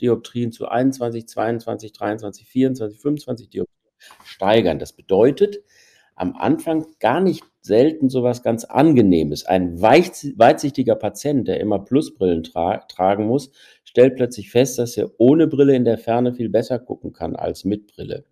Dioptrien 0.00 0.52
zu 0.52 0.68
21, 0.68 1.26
22, 1.26 1.92
23, 1.92 2.46
24, 2.46 3.00
25 3.00 3.50
Dioptrien 3.50 3.78
steigern. 4.24 4.78
Das 4.78 4.92
bedeutet, 4.92 5.58
am 6.14 6.34
Anfang 6.36 6.86
gar 6.98 7.20
nicht 7.20 7.44
selten 7.60 8.08
sowas 8.08 8.42
ganz 8.42 8.64
Angenehmes. 8.64 9.44
Ein 9.44 9.80
weitsichtiger 9.80 10.96
Patient, 10.96 11.46
der 11.46 11.60
immer 11.60 11.78
Plusbrillen 11.78 12.42
tra 12.42 12.78
tragen 12.88 13.26
muss, 13.26 13.50
stellt 13.84 14.16
plötzlich 14.16 14.50
fest, 14.50 14.78
dass 14.78 14.96
er 14.96 15.10
ohne 15.18 15.46
Brille 15.46 15.76
in 15.76 15.84
der 15.84 15.98
Ferne 15.98 16.34
viel 16.34 16.48
besser 16.48 16.78
gucken 16.78 17.12
kann 17.12 17.36
als 17.36 17.64
mit 17.64 17.86
Brille. 17.86 18.24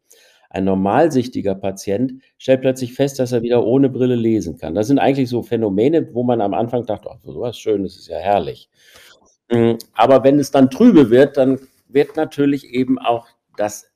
Ein 0.50 0.64
normalsichtiger 0.64 1.54
Patient 1.54 2.22
stellt 2.38 2.60
plötzlich 2.60 2.94
fest, 2.94 3.18
dass 3.18 3.32
er 3.32 3.42
wieder 3.42 3.64
ohne 3.64 3.88
Brille 3.88 4.16
lesen 4.16 4.56
kann. 4.56 4.74
Das 4.74 4.86
sind 4.86 4.98
eigentlich 4.98 5.28
so 5.28 5.42
Phänomene, 5.42 6.14
wo 6.14 6.22
man 6.22 6.40
am 6.40 6.54
Anfang 6.54 6.86
dachte, 6.86 7.10
ach, 7.10 7.18
sowas 7.22 7.58
Schönes 7.58 7.96
ist 7.96 8.08
ja 8.08 8.18
herrlich. 8.18 8.70
Hm, 9.50 9.78
aber 9.94 10.24
wenn 10.24 10.38
es 10.38 10.50
dann 10.50 10.70
trübe 10.70 11.10
wird, 11.10 11.36
dann 11.36 11.60
wird 11.88 12.16
natürlich 12.16 12.64
eben 12.72 12.98
auch 12.98 13.26
das, 13.56 13.90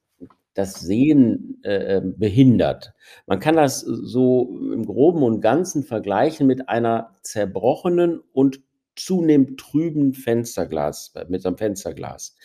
das 0.55 0.81
Sehen 0.81 1.61
äh, 1.65 1.97
ähm, 1.97 2.19
behindert. 2.19 2.93
Man 3.27 3.41
kann 3.41 3.57
das 3.57 3.81
so 3.81 4.59
im 4.73 4.85
groben 4.85 5.23
und 5.23 5.41
ganzen 5.41 5.83
vergleichen 5.83 6.47
mit 6.47 6.69
einer 6.69 7.17
zerbrochenen 7.23 8.21
und 8.33 8.61
zunehmend 8.97 9.59
trüben 9.59 10.13
Fensterglas, 10.13 11.15
mit 11.29 11.47
einem 11.47 11.57
Fensterglas. 11.57 12.37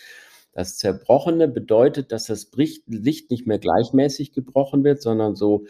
Das 0.56 0.78
Zerbrochene 0.78 1.48
bedeutet, 1.48 2.12
dass 2.12 2.28
das 2.28 2.50
Licht 2.56 2.88
nicht 2.88 3.46
mehr 3.46 3.58
gleichmäßig 3.58 4.32
gebrochen 4.32 4.84
wird, 4.84 5.02
sondern 5.02 5.34
so, 5.36 5.66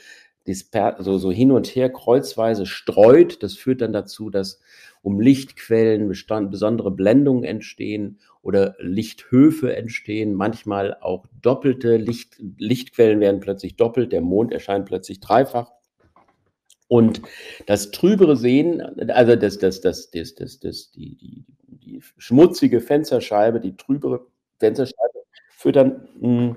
so, 0.47 1.19
so 1.19 1.33
hin 1.33 1.51
und 1.51 1.67
her 1.67 1.91
kreuzweise 1.93 2.67
streut. 2.67 3.43
Das 3.43 3.55
führt 3.55 3.81
dann 3.81 3.93
dazu, 3.93 4.31
dass 4.31 4.61
um 5.03 5.19
Lichtquellen 5.19 6.07
bestand, 6.07 6.53
besondere 6.53 6.93
Blendungen 6.93 7.43
entstehen 7.43 8.21
oder 8.43 8.77
Lichthöfe 8.79 9.75
entstehen, 9.75 10.35
manchmal 10.35 10.97
auch 11.01 11.27
doppelte 11.43 11.97
Licht, 11.97 12.37
Lichtquellen 12.57 13.19
werden 13.19 13.41
plötzlich 13.41 13.75
doppelt, 13.75 14.13
der 14.13 14.21
Mond 14.21 14.53
erscheint 14.53 14.87
plötzlich 14.87 15.19
dreifach. 15.19 15.73
Und 16.87 17.23
das 17.67 17.91
trübere 17.91 18.37
Sehen, 18.37 18.81
also 19.11 19.35
das, 19.35 19.59
das, 19.59 19.81
das, 19.81 20.13
das, 20.13 20.37
das, 20.37 20.61
das, 20.61 20.93
die, 20.93 21.17
die, 21.17 21.45
die 21.67 22.01
schmutzige 22.19 22.81
Fensterscheibe, 22.81 23.59
die 23.59 23.77
trübere 23.77 24.29
Fensterscheibe 24.59 25.25
führt 25.51 25.77
dann 25.77 26.09
mh, 26.21 26.29
hm, 26.29 26.57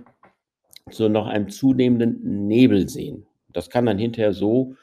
zu 0.92 1.10
noch 1.10 1.28
einem 1.28 1.50
zunehmenden 1.50 2.48
Nebelsehen. 2.48 3.26
Das 3.52 3.70
kann 3.70 3.86
dann 3.86 3.98
hinterher 3.98 4.34
so, 4.34 4.76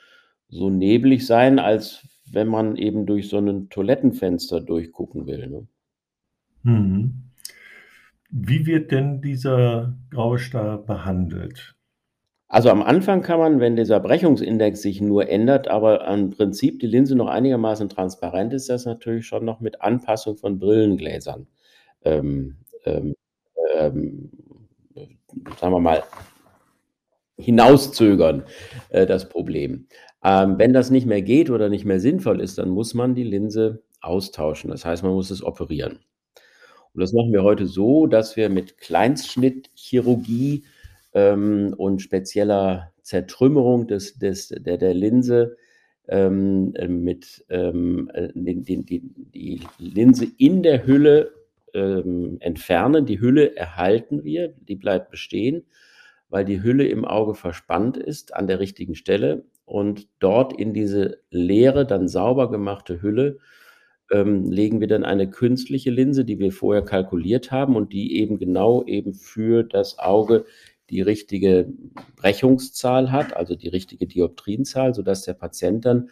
so 0.49 0.71
neblig 0.71 1.27
sein, 1.27 1.59
als 1.59 2.07
wenn 2.31 2.49
man 2.49 2.77
eben 2.77 3.07
durch 3.07 3.29
so 3.29 3.39
ein 3.39 3.69
Toilettenfenster 3.69 4.61
durchgucken 4.61 5.27
will. 5.27 5.47
Ne? 5.47 5.67
Mhm. 6.63 7.23
Wie 8.31 8.67
wird 8.67 8.91
denn 8.91 9.23
dieser 9.23 9.97
graue 10.11 10.39
Star 10.39 10.79
behandelt? 10.79 11.75
Also 12.49 12.71
am 12.71 12.83
Anfang 12.83 13.23
kann 13.23 13.41
man, 13.41 13.61
wenn 13.61 13.77
dieser 13.77 13.99
Brechungsindex 13.99 14.81
sich 14.81 15.01
nur 15.01 15.29
ändert, 15.29 15.69
aber 15.69 16.07
im 16.07 16.31
Prinzip 16.31 16.79
die 16.79 16.87
Linse 16.87 17.17
noch 17.17 17.27
einigermaßen 17.27 17.89
transparent 17.89 18.53
ist, 18.53 18.69
das 18.69 18.85
natürlich 18.85 19.27
schon 19.27 19.45
noch 19.45 19.61
mit 19.61 19.83
Anpassung 19.83 20.37
von 20.37 20.59
Brillengläsern 20.59 21.49
ähm, 22.05 22.57
ähm, 22.87 23.15
ähm, 23.75 24.31
sagen 25.61 25.73
wir 25.73 25.81
mal, 25.81 26.03
hinauszögern, 27.39 28.45
äh, 28.89 29.07
das 29.07 29.29
Problem. 29.29 29.87
Ähm, 30.25 30.59
wenn 30.59 30.73
das 30.73 30.91
nicht 30.91 31.07
mehr 31.07 31.23
geht 31.23 31.51
oder 31.51 31.69
nicht 31.69 31.85
mehr 31.85 32.01
sinnvoll 32.01 32.41
ist, 32.41 32.59
dann 32.59 32.71
muss 32.71 32.95
man 32.95 33.15
die 33.15 33.25
Linse 33.25 33.83
austauschen. 34.01 34.71
Das 34.71 34.85
heißt, 34.85 35.03
man 35.03 35.13
muss 35.13 35.31
es 35.31 35.43
operieren. 35.43 35.99
Und 36.95 37.01
das 37.01 37.13
machen 37.13 37.33
wir 37.33 37.43
heute 37.43 37.67
so, 37.67 38.07
dass 38.07 38.37
wir 38.37 38.49
mit 38.49 38.79
Kleinstschnittchirurgie 38.79 40.65
ähm, 41.13 41.75
und 41.77 42.01
spezieller 42.01 42.93
Zertrümmerung 43.03 43.87
des, 43.87 44.19
des, 44.19 44.49
der, 44.49 44.79
der 44.79 44.95
Linse 44.95 45.57
ähm, 46.09 46.73
mit 46.89 47.45
ähm, 47.51 48.11
äh, 48.15 48.29
die, 48.35 48.83
die, 48.85 49.03
die 49.35 49.61
Linse 49.79 50.27
in 50.39 50.63
der 50.63 50.87
Hülle 50.87 51.33
ähm, 51.77 52.39
entfernen. 52.41 53.07
Die 53.07 53.21
Hülle 53.21 53.55
erhalten 53.55 54.25
wir, 54.25 54.49
die 54.49 54.77
bleibt 54.77 55.11
bestehen, 55.11 55.65
weil 56.29 56.45
die 56.45 56.63
Hülle 56.63 56.87
im 56.89 57.05
Auge 57.05 57.35
verspannt 57.35 57.97
ist 57.97 58.35
an 58.35 58.47
der 58.47 58.59
richtigen 58.59 58.95
Stelle 58.95 59.45
und 59.65 60.09
dort 60.19 60.59
in 60.59 60.73
diese 60.73 61.19
leere, 61.31 61.87
dann 61.87 62.09
sauber 62.09 62.51
gemachte 62.51 63.03
Hülle 63.03 63.39
ähm, 64.11 64.51
legen 64.51 64.81
wir 64.81 64.89
dann 64.89 65.05
eine 65.05 65.29
künstliche 65.29 65.91
Linse, 65.91 66.25
die 66.25 66.39
wir 66.39 66.53
vorher 66.53 66.83
kalkuliert 66.83 67.51
haben 67.51 67.77
und 67.77 67.93
die 67.93 68.17
eben 68.17 68.39
genau 68.39 68.85
eben 68.85 69.15
für 69.15 69.63
das 69.65 69.99
Auge 69.99 70.45
die 70.91 71.03
richtige 71.03 71.73
Brechungszahl 72.15 73.11
hat, 73.11 73.37
also 73.37 73.57
die 73.57 73.69
richtige 73.69 74.07
Dioptrienzahl, 74.07 74.95
sodass 74.95 75.23
der 75.23 75.35
Patient 75.35 75.85
dann 75.85 76.11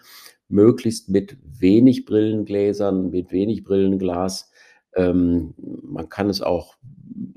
möglichst 0.49 1.09
mit 1.09 1.37
wenig 1.42 2.04
Brillengläsern, 2.04 3.11
mit 3.11 3.30
wenig 3.30 3.62
Brillenglas 3.62 4.50
ähm, 4.97 5.55
man 5.57 6.09
kann 6.09 6.29
es 6.29 6.43
auch 6.43 6.77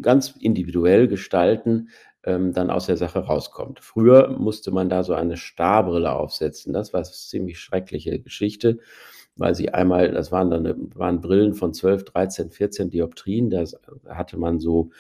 ganz 0.02 0.36
individuell 0.40 1.08
gestalten, 1.08 1.90
ähm, 2.24 2.54
dann 2.54 2.70
aus 2.70 2.88
der 2.88 2.98
Sache 2.98 3.20
rauskommt. 3.20 3.80
Früher 3.80 4.30
musste 4.38 4.72
man 4.72 4.90
da 4.90 5.04
so 5.04 5.14
eine 5.14 5.38
Starbrille 5.38 6.12
aufsetzen. 6.12 6.74
Das 6.74 6.94
war 6.94 7.00
eine 7.00 7.10
ziemlich 7.10 7.60
schreckliche 7.60 8.20
Geschichte, 8.20 8.80
weil 9.36 9.56
sie 9.56 9.74
einmal, 9.74 10.12
das 10.12 10.32
waren 10.32 10.50
dann 10.50 10.92
waren 10.96 11.22
Brillen 11.22 11.54
von 11.54 11.74
12, 11.74 12.06
13, 12.06 12.52
14 12.52 12.90
Dioptrien. 12.90 13.50
Da 13.50 13.64
hatte 14.08 14.38
man 14.38 14.60
so 14.60 14.92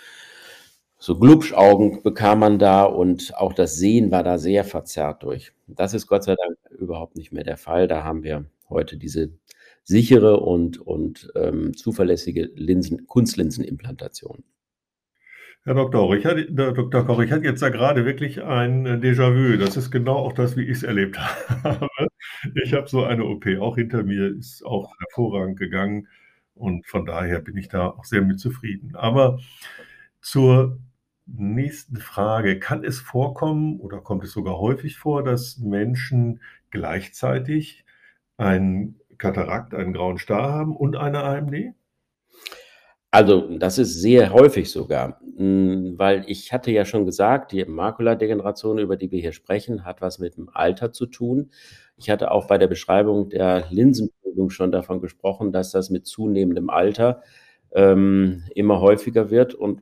so 0.99 1.19
Glubschaugen 1.19 2.01
bekam 2.01 2.39
man 2.39 2.59
da 2.59 2.83
und 2.83 3.35
auch 3.35 3.53
das 3.53 3.75
Sehen 3.75 4.11
war 4.11 4.23
da 4.23 4.37
sehr 4.37 4.63
verzerrt 4.63 5.23
durch. 5.23 5.53
Das 5.67 5.93
ist 5.93 6.07
Gott 6.07 6.23
sei 6.23 6.35
Dank 6.35 6.57
überhaupt 6.79 7.15
nicht 7.15 7.31
mehr 7.31 7.43
der 7.43 7.57
Fall. 7.57 7.87
Da 7.87 8.03
haben 8.03 8.23
wir 8.23 8.45
heute 8.69 8.97
diese 8.97 9.29
sichere 9.87 10.41
und, 10.41 10.79
und 10.79 11.31
ähm, 11.35 11.73
zuverlässige 11.73 12.49
Linsen, 12.55 13.07
Kunstlensenimplantation. 13.07 14.43
Herr 15.63 15.75
Dr. 15.75 16.01
Koch, 16.01 16.13
ich 16.13 16.25
hatte, 16.25 16.51
Dr. 16.51 17.05
Koch, 17.05 17.21
ich 17.21 17.31
hatte 17.31 17.45
jetzt 17.45 17.61
da 17.61 17.69
gerade 17.69 18.05
wirklich 18.05 18.43
ein 18.43 18.85
äh, 18.85 18.93
Déjà-vu. 18.95 19.57
Das 19.57 19.77
ist 19.77 19.89
genau 19.89 20.17
auch 20.17 20.33
das, 20.33 20.57
wie 20.57 20.63
ich 20.63 20.77
es 20.77 20.83
erlebt 20.83 21.17
habe. 21.63 21.87
Ich 22.63 22.73
habe 22.73 22.87
so 22.87 23.05
eine 23.05 23.23
OP 23.23 23.45
auch 23.59 23.77
hinter 23.77 24.03
mir, 24.03 24.27
ist 24.27 24.65
auch 24.65 24.93
hervorragend 24.99 25.57
gegangen 25.57 26.07
und 26.53 26.85
von 26.85 27.05
daher 27.05 27.39
bin 27.39 27.55
ich 27.55 27.69
da 27.69 27.87
auch 27.87 28.03
sehr 28.03 28.21
mit 28.21 28.39
zufrieden. 28.39 28.93
Aber 28.95 29.39
zur 30.19 30.79
nächsten 31.27 31.97
Frage. 31.97 32.59
Kann 32.59 32.83
es 32.83 32.99
vorkommen 32.99 33.79
oder 33.79 34.01
kommt 34.01 34.23
es 34.23 34.31
sogar 34.31 34.57
häufig 34.57 34.97
vor, 34.97 35.23
dass 35.23 35.57
Menschen 35.57 36.41
gleichzeitig 36.71 37.85
ein 38.37 38.95
Katarakt, 39.17 39.73
einen 39.73 39.93
grauen 39.93 40.17
Star 40.17 40.51
haben 40.51 40.75
und 40.75 40.95
eine 40.95 41.23
AMD? 41.23 41.73
Also, 43.09 43.57
das 43.57 43.77
ist 43.77 44.01
sehr 44.01 44.33
häufig 44.33 44.69
sogar, 44.69 45.19
hm, 45.37 45.93
weil 45.97 46.25
ich 46.27 46.51
hatte 46.51 46.71
ja 46.71 46.83
schon 46.83 47.05
gesagt, 47.05 47.51
die 47.51 47.63
Makuladegeneration, 47.63 48.79
über 48.79 48.97
die 48.97 49.11
wir 49.11 49.19
hier 49.21 49.31
sprechen, 49.31 49.85
hat 49.85 50.01
was 50.01 50.19
mit 50.19 50.35
dem 50.35 50.49
Alter 50.53 50.91
zu 50.91 51.05
tun. 51.05 51.49
Ich 51.95 52.09
hatte 52.09 52.31
auch 52.31 52.47
bei 52.47 52.57
der 52.57 52.67
Beschreibung 52.67 53.29
der 53.29 53.65
Linsentrübung 53.69 54.49
schon 54.49 54.71
davon 54.71 55.01
gesprochen, 55.01 55.51
dass 55.51 55.71
das 55.71 55.89
mit 55.89 56.05
zunehmendem 56.05 56.69
Alter 56.69 57.21
ähm, 57.71 58.43
immer 58.55 58.81
häufiger 58.81 59.29
wird 59.31 59.53
und 59.55 59.81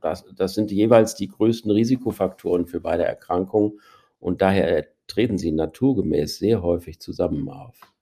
das, 0.00 0.24
das 0.36 0.54
sind 0.54 0.70
jeweils 0.70 1.14
die 1.14 1.28
größten 1.28 1.70
Risikofaktoren 1.70 2.66
für 2.66 2.80
beide 2.80 3.04
Erkrankungen 3.04 3.80
und 4.18 4.42
daher 4.42 4.86
treten 5.06 5.38
sie 5.38 5.52
naturgemäß 5.52 6.38
sehr 6.38 6.62
häufig 6.62 7.00
zusammen 7.00 7.48
auf. 7.48 7.93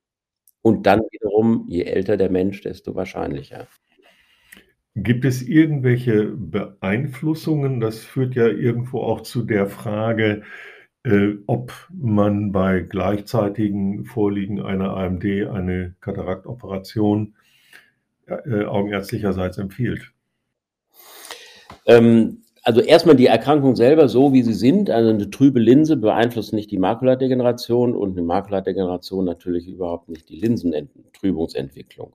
Und 0.62 0.87
dann 0.87 1.00
wiederum, 1.11 1.66
je 1.69 1.83
älter 1.83 2.16
der 2.16 2.31
Mensch, 2.31 2.61
desto 2.62 2.95
wahrscheinlicher. 2.95 3.66
Gibt 4.95 5.25
es 5.25 5.42
irgendwelche 5.42 6.26
Beeinflussungen? 6.37 7.81
Das 7.81 7.99
führt 7.99 8.35
ja 8.35 8.47
irgendwo 8.47 9.00
auch 9.00 9.23
zu 9.23 9.42
der 9.42 9.66
Frage, 9.66 10.42
äh, 11.04 11.35
ob 11.47 11.73
man 11.92 12.52
bei 12.52 12.81
gleichzeitigem 12.81 14.04
Vorliegen 14.04 14.62
einer 14.62 14.97
AMD 14.97 15.25
eine 15.25 15.97
Kataraktoperation 16.00 17.35
äh, 18.26 18.64
augenärztlicherseits 18.64 19.59
empfiehlt. 19.59 20.12
Ähm, 21.87 22.42
also 22.62 22.81
erstmal 22.81 23.16
die 23.16 23.26
Erkrankung 23.26 23.75
selber, 23.75 24.09
so 24.09 24.33
wie 24.33 24.42
sie 24.42 24.52
sind, 24.52 24.88
also 24.88 25.11
eine 25.11 25.31
trübe 25.31 25.59
Linse 25.59 25.97
beeinflusst 25.97 26.52
nicht 26.52 26.71
die 26.71 26.78
Makuladegeneration 26.78 27.97
und 27.97 28.12
eine 28.12 28.23
Makuladegeneration 28.23 29.25
natürlich 29.25 29.66
überhaupt 29.66 30.09
nicht 30.09 30.28
die 30.28 30.37
Linsentrübungsentwicklung. 30.37 32.14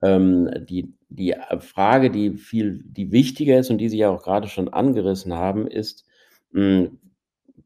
Ähm, 0.00 0.48
die, 0.68 0.94
die 1.08 1.34
Frage, 1.58 2.10
die 2.10 2.34
viel, 2.34 2.84
die 2.84 3.10
wichtiger 3.10 3.58
ist 3.58 3.70
und 3.70 3.78
die 3.78 3.88
Sie 3.88 3.98
ja 3.98 4.10
auch 4.10 4.22
gerade 4.22 4.46
schon 4.46 4.68
angerissen 4.68 5.34
haben, 5.34 5.66
ist, 5.66 6.06
mh, 6.52 6.62
hm, 6.62 6.98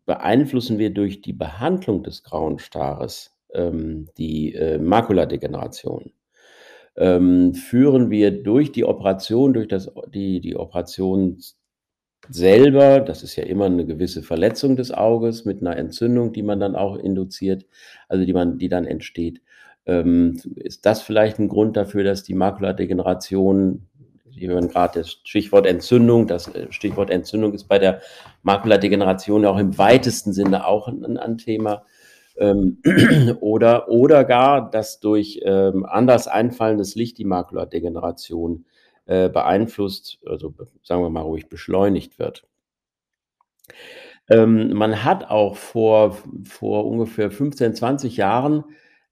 beeinflussen 0.07 0.79
wir 0.79 0.91
durch 0.91 1.21
die 1.21 1.35
Behandlung 1.35 2.03
des 2.03 2.25
grauen 2.25 2.59
Stares 2.59 3.37
ähm, 3.53 4.09
die 4.17 4.55
äh, 4.55 4.79
Makuladegeneration? 4.79 6.13
Ähm, 6.97 7.55
führen 7.55 8.11
wir 8.11 8.43
durch 8.43 8.73
die 8.73 8.85
Operation, 8.85 9.53
durch 9.53 9.69
das, 9.69 9.91
die, 10.13 10.41
die 10.41 10.57
Operation 10.57 11.39
selber, 12.29 13.01
das 13.01 13.23
ist 13.23 13.37
ja 13.37 13.45
immer 13.45 13.67
eine 13.67 13.85
gewisse 13.85 14.23
Verletzung 14.23 14.77
des 14.77 14.93
Auges 14.93 15.45
mit 15.45 15.61
einer 15.61 15.77
Entzündung, 15.77 16.33
die 16.33 16.43
man 16.43 16.61
dann 16.61 16.77
auch 16.77 16.97
induziert, 16.97 17.67
also 18.09 18.25
die 18.25 18.33
man, 18.33 18.59
die 18.59 18.69
dann 18.69 18.87
entsteht, 18.87 19.41
ähm, 19.87 20.41
ist 20.57 20.87
das 20.87 21.03
vielleicht 21.03 21.39
ein 21.39 21.49
Grund 21.49 21.77
dafür, 21.77 22.05
dass 22.05 22.23
die 22.23 22.35
Makuladegeneration, 22.35 23.89
Sie 24.31 24.49
hören 24.49 24.69
gerade 24.69 25.01
das 25.01 25.11
Stichwort 25.25 25.67
Entzündung, 25.67 26.27
das 26.27 26.49
äh, 26.55 26.67
Stichwort 26.71 27.11
Entzündung 27.11 27.53
ist 27.53 27.65
bei 27.65 27.79
der 27.79 28.01
Makuladegeneration 28.43 29.43
ja 29.43 29.51
auch 29.51 29.59
im 29.59 29.77
weitesten 29.77 30.33
Sinne 30.33 30.67
auch 30.67 30.89
ein, 30.89 31.17
ein 31.17 31.39
Thema. 31.39 31.85
Ähm, 32.37 32.79
oder, 33.41 33.89
oder 33.89 34.25
gar, 34.25 34.71
dass 34.71 35.01
durch 35.01 35.41
ähm, 35.45 35.85
anders 35.85 36.29
einfallendes 36.29 36.95
Licht 36.95 37.19
die 37.19 37.25
Makuladegeneration 37.25 38.65
äh, 39.07 39.29
beeinflusst, 39.29 40.21
also 40.27 40.55
sagen 40.83 41.03
wir 41.03 41.11
mal 41.11 41.21
ruhig 41.21 41.49
beschleunigt 41.49 42.19
wird. 42.19 42.47
Ähm, 44.29 44.73
man 44.73 45.05
hat 45.05 45.31
auch 45.31 45.57
vor, 45.57 46.17
vor 46.45 46.87
ungefähr 46.87 47.31
15, 47.31 47.75
20 47.75 48.17
Jahren 48.17 48.65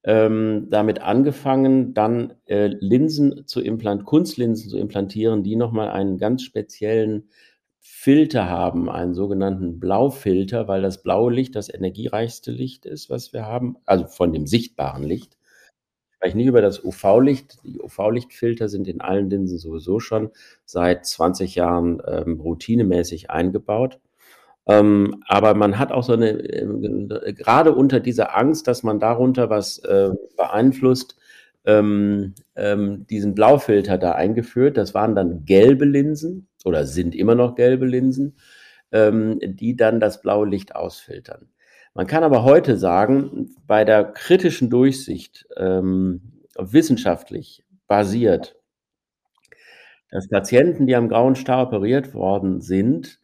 ähm, 0.05 0.69
damit 0.71 1.03
angefangen, 1.03 1.93
dann 1.95 2.35
äh, 2.47 2.69
Linsen 2.69 3.47
zu 3.47 3.61
implantieren, 3.61 4.07
Kunstlinsen 4.07 4.71
zu 4.71 4.79
implantieren, 4.79 5.43
die 5.43 5.57
nochmal 5.57 5.91
einen 5.91 6.17
ganz 6.17 6.43
speziellen 6.43 7.29
Filter 7.81 8.49
haben, 8.49 8.89
einen 8.89 9.15
sogenannten 9.15 9.81
Blaufilter, 9.81 10.69
weil 10.69 10.83
das 10.83 11.03
blaue 11.03 11.33
Licht 11.33 11.57
das 11.57 11.73
energiereichste 11.73 12.51
Licht 12.51 12.87
ist, 12.87 13.11
was 13.11 13.33
wir 13.33 13.47
haben, 13.47 13.77
also 13.85 14.07
von 14.07 14.33
dem 14.33 14.47
sichtbaren 14.47 15.03
Licht. 15.03 15.37
Ich 16.21 16.27
spreche 16.27 16.37
nicht 16.37 16.49
über 16.49 16.61
das 16.61 16.85
UV-Licht. 16.85 17.65
Die 17.65 17.81
UV-Lichtfilter 17.81 18.69
sind 18.69 18.87
in 18.89 19.01
allen 19.01 19.31
Linsen 19.31 19.57
sowieso 19.57 20.01
schon 20.01 20.31
seit 20.67 21.07
20 21.07 21.55
Jahren 21.55 22.03
ähm, 22.07 22.39
routinemäßig 22.41 23.31
eingebaut. 23.31 23.99
Ähm, 24.67 25.23
aber 25.27 25.55
man 25.55 25.79
hat 25.79 25.93
auch 25.93 26.03
so 26.03 26.13
eine, 26.13 26.33
äh, 26.33 27.33
gerade 27.33 27.75
unter 27.75 28.01
dieser 28.01 28.37
Angst, 28.37 28.69
dass 28.69 28.83
man 28.83 29.01
darunter 29.01 29.49
was 29.49 29.79
äh, 29.79 30.11
beeinflusst, 30.37 31.17
ähm, 31.65 32.35
ähm, 32.55 33.07
diesen 33.07 33.35
Blaufilter 33.35 33.97
da 33.97 34.13
eingeführt. 34.13 34.77
Das 34.77 34.93
waren 34.93 35.15
dann 35.15 35.47
gelbe 35.47 35.87
Linsen 35.87 36.49
oder 36.67 36.85
sind 36.85 37.15
immer 37.15 37.35
noch 37.35 37.55
gelbe 37.55 37.87
Linsen, 37.87 38.37
ähm, 38.93 39.39
die 39.41 39.75
dann 39.75 40.01
das 40.01 40.21
blaue 40.21 40.47
Licht 40.47 40.77
ausfiltern. 40.77 41.49
Man 41.95 42.07
kann 42.07 42.23
aber 42.23 42.45
heute 42.45 42.77
sagen, 42.77 43.55
bei 43.67 43.85
der 43.85 44.05
kritischen 44.05 44.71
Durchsicht, 44.71 45.47
ähm, 45.57 46.41
wissenschaftlich 46.57 47.65
basiert, 47.87 48.57
dass 50.11 50.29
Patienten, 50.29 50.87
die 50.87 50.97
am 50.97 51.09
grauen 51.09 51.37
Star 51.37 51.67
operiert 51.67 52.15
worden 52.15 52.61
sind, 52.61 53.21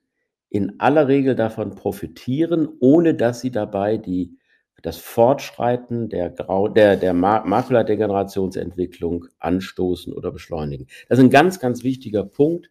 in 0.49 0.81
aller 0.81 1.09
Regel 1.09 1.35
davon 1.35 1.75
profitieren, 1.75 2.69
ohne 2.81 3.15
dass 3.15 3.41
sie 3.41 3.51
dabei 3.51 3.97
die, 3.97 4.39
das 4.83 4.99
Fortschreiten 4.99 6.09
der, 6.09 6.31
Grau, 6.31 6.69
der, 6.69 6.97
der 6.97 7.13
Makuladegenerationsentwicklung 7.13 9.27
anstoßen 9.39 10.13
oder 10.13 10.31
beschleunigen. 10.31 10.87
Das 11.09 11.19
ist 11.19 11.25
ein 11.25 11.31
ganz, 11.31 11.59
ganz 11.61 11.83
wichtiger 11.83 12.25
Punkt, 12.25 12.71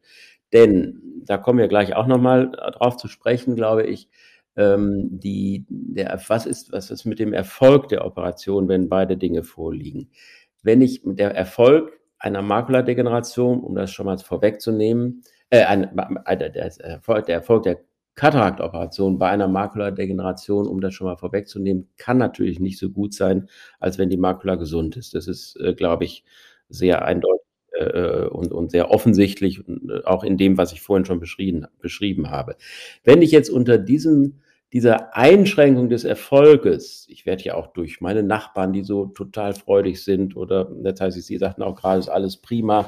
denn 0.54 1.02
da 1.26 1.38
kommen 1.38 1.60
wir 1.60 1.68
gleich 1.68 1.96
auch 1.96 2.08
nochmal 2.08 2.52
drauf 2.52 2.98
zu 2.98 3.08
sprechen, 3.08 3.56
glaube 3.56 3.84
ich. 3.84 4.10
Ähm, 4.58 5.10
die, 5.12 5.66
der, 5.70 6.20
was, 6.28 6.46
ist, 6.46 6.72
was 6.72 6.92
ist 6.92 7.06
mit 7.06 7.20
dem 7.20 7.34
Erfolg 7.34 7.90
der 7.90 8.06
Operation, 8.06 8.68
wenn 8.68 8.90
beide 8.90 9.18
Dinge 9.18 9.44
vorliegen? 9.44 10.10
Wenn 10.64 10.82
ich 10.82 11.02
der 11.04 11.36
Erfolg 11.36 12.00
einer 12.20 12.42
Makuladegeneration, 12.42 13.62
um 13.62 13.76
das 13.76 13.92
schon 13.92 14.06
mal 14.06 14.18
vorwegzunehmen, 14.18 15.24
äh, 15.50 15.64
ein, 15.64 15.96
der, 15.96 16.56
Erfolg, 16.56 17.26
der 17.26 17.36
Erfolg 17.36 17.64
der 17.64 17.80
Kataraktoperation 18.16 19.20
bei 19.20 19.30
einer 19.30 19.50
Makuladegeneration, 19.50 20.68
um 20.68 20.80
das 20.80 20.94
schon 20.94 21.06
mal 21.06 21.18
vorwegzunehmen, 21.18 21.90
kann 21.98 22.18
natürlich 22.18 22.60
nicht 22.60 22.80
so 22.80 22.90
gut 22.90 23.14
sein, 23.14 23.50
als 23.80 23.98
wenn 23.98 24.10
die 24.10 24.18
Makula 24.18 24.56
gesund 24.56 24.96
ist. 24.96 25.14
Das 25.14 25.28
ist, 25.28 25.58
äh, 25.58 25.74
glaube 25.74 26.06
ich, 26.06 26.24
sehr 26.70 27.04
eindeutig 27.04 27.46
äh, 27.74 28.26
und, 28.28 28.54
und 28.54 28.72
sehr 28.72 28.90
offensichtlich, 28.90 29.60
äh, 29.68 30.04
auch 30.06 30.24
in 30.24 30.38
dem, 30.38 30.58
was 30.58 30.72
ich 30.72 30.82
vorhin 30.82 31.06
schon 31.06 31.20
beschrieben, 31.20 31.68
beschrieben 31.80 32.30
habe. 32.30 32.56
Wenn 33.04 33.22
ich 33.22 33.32
jetzt 33.32 33.50
unter 33.50 33.78
diesem 33.78 34.40
dieser 34.76 35.16
Einschränkung 35.16 35.88
des 35.88 36.04
Erfolges, 36.04 37.06
ich 37.10 37.26
werde 37.26 37.44
ja 37.44 37.56
auch 37.56 37.68
durch 37.68 38.02
meine 38.02 38.24
Nachbarn, 38.24 38.74
die 38.74 38.84
so 38.84 39.06
total 39.06 39.54
freudig 39.54 40.04
sind, 40.04 40.36
oder 40.36 40.66
das 40.66 41.00
heißt, 41.00 41.24
sie 41.24 41.38
sagten 41.38 41.64
auch 41.64 41.80
gerade, 41.80 42.00
ist 42.00 42.10
alles 42.10 42.36
prima. 42.36 42.86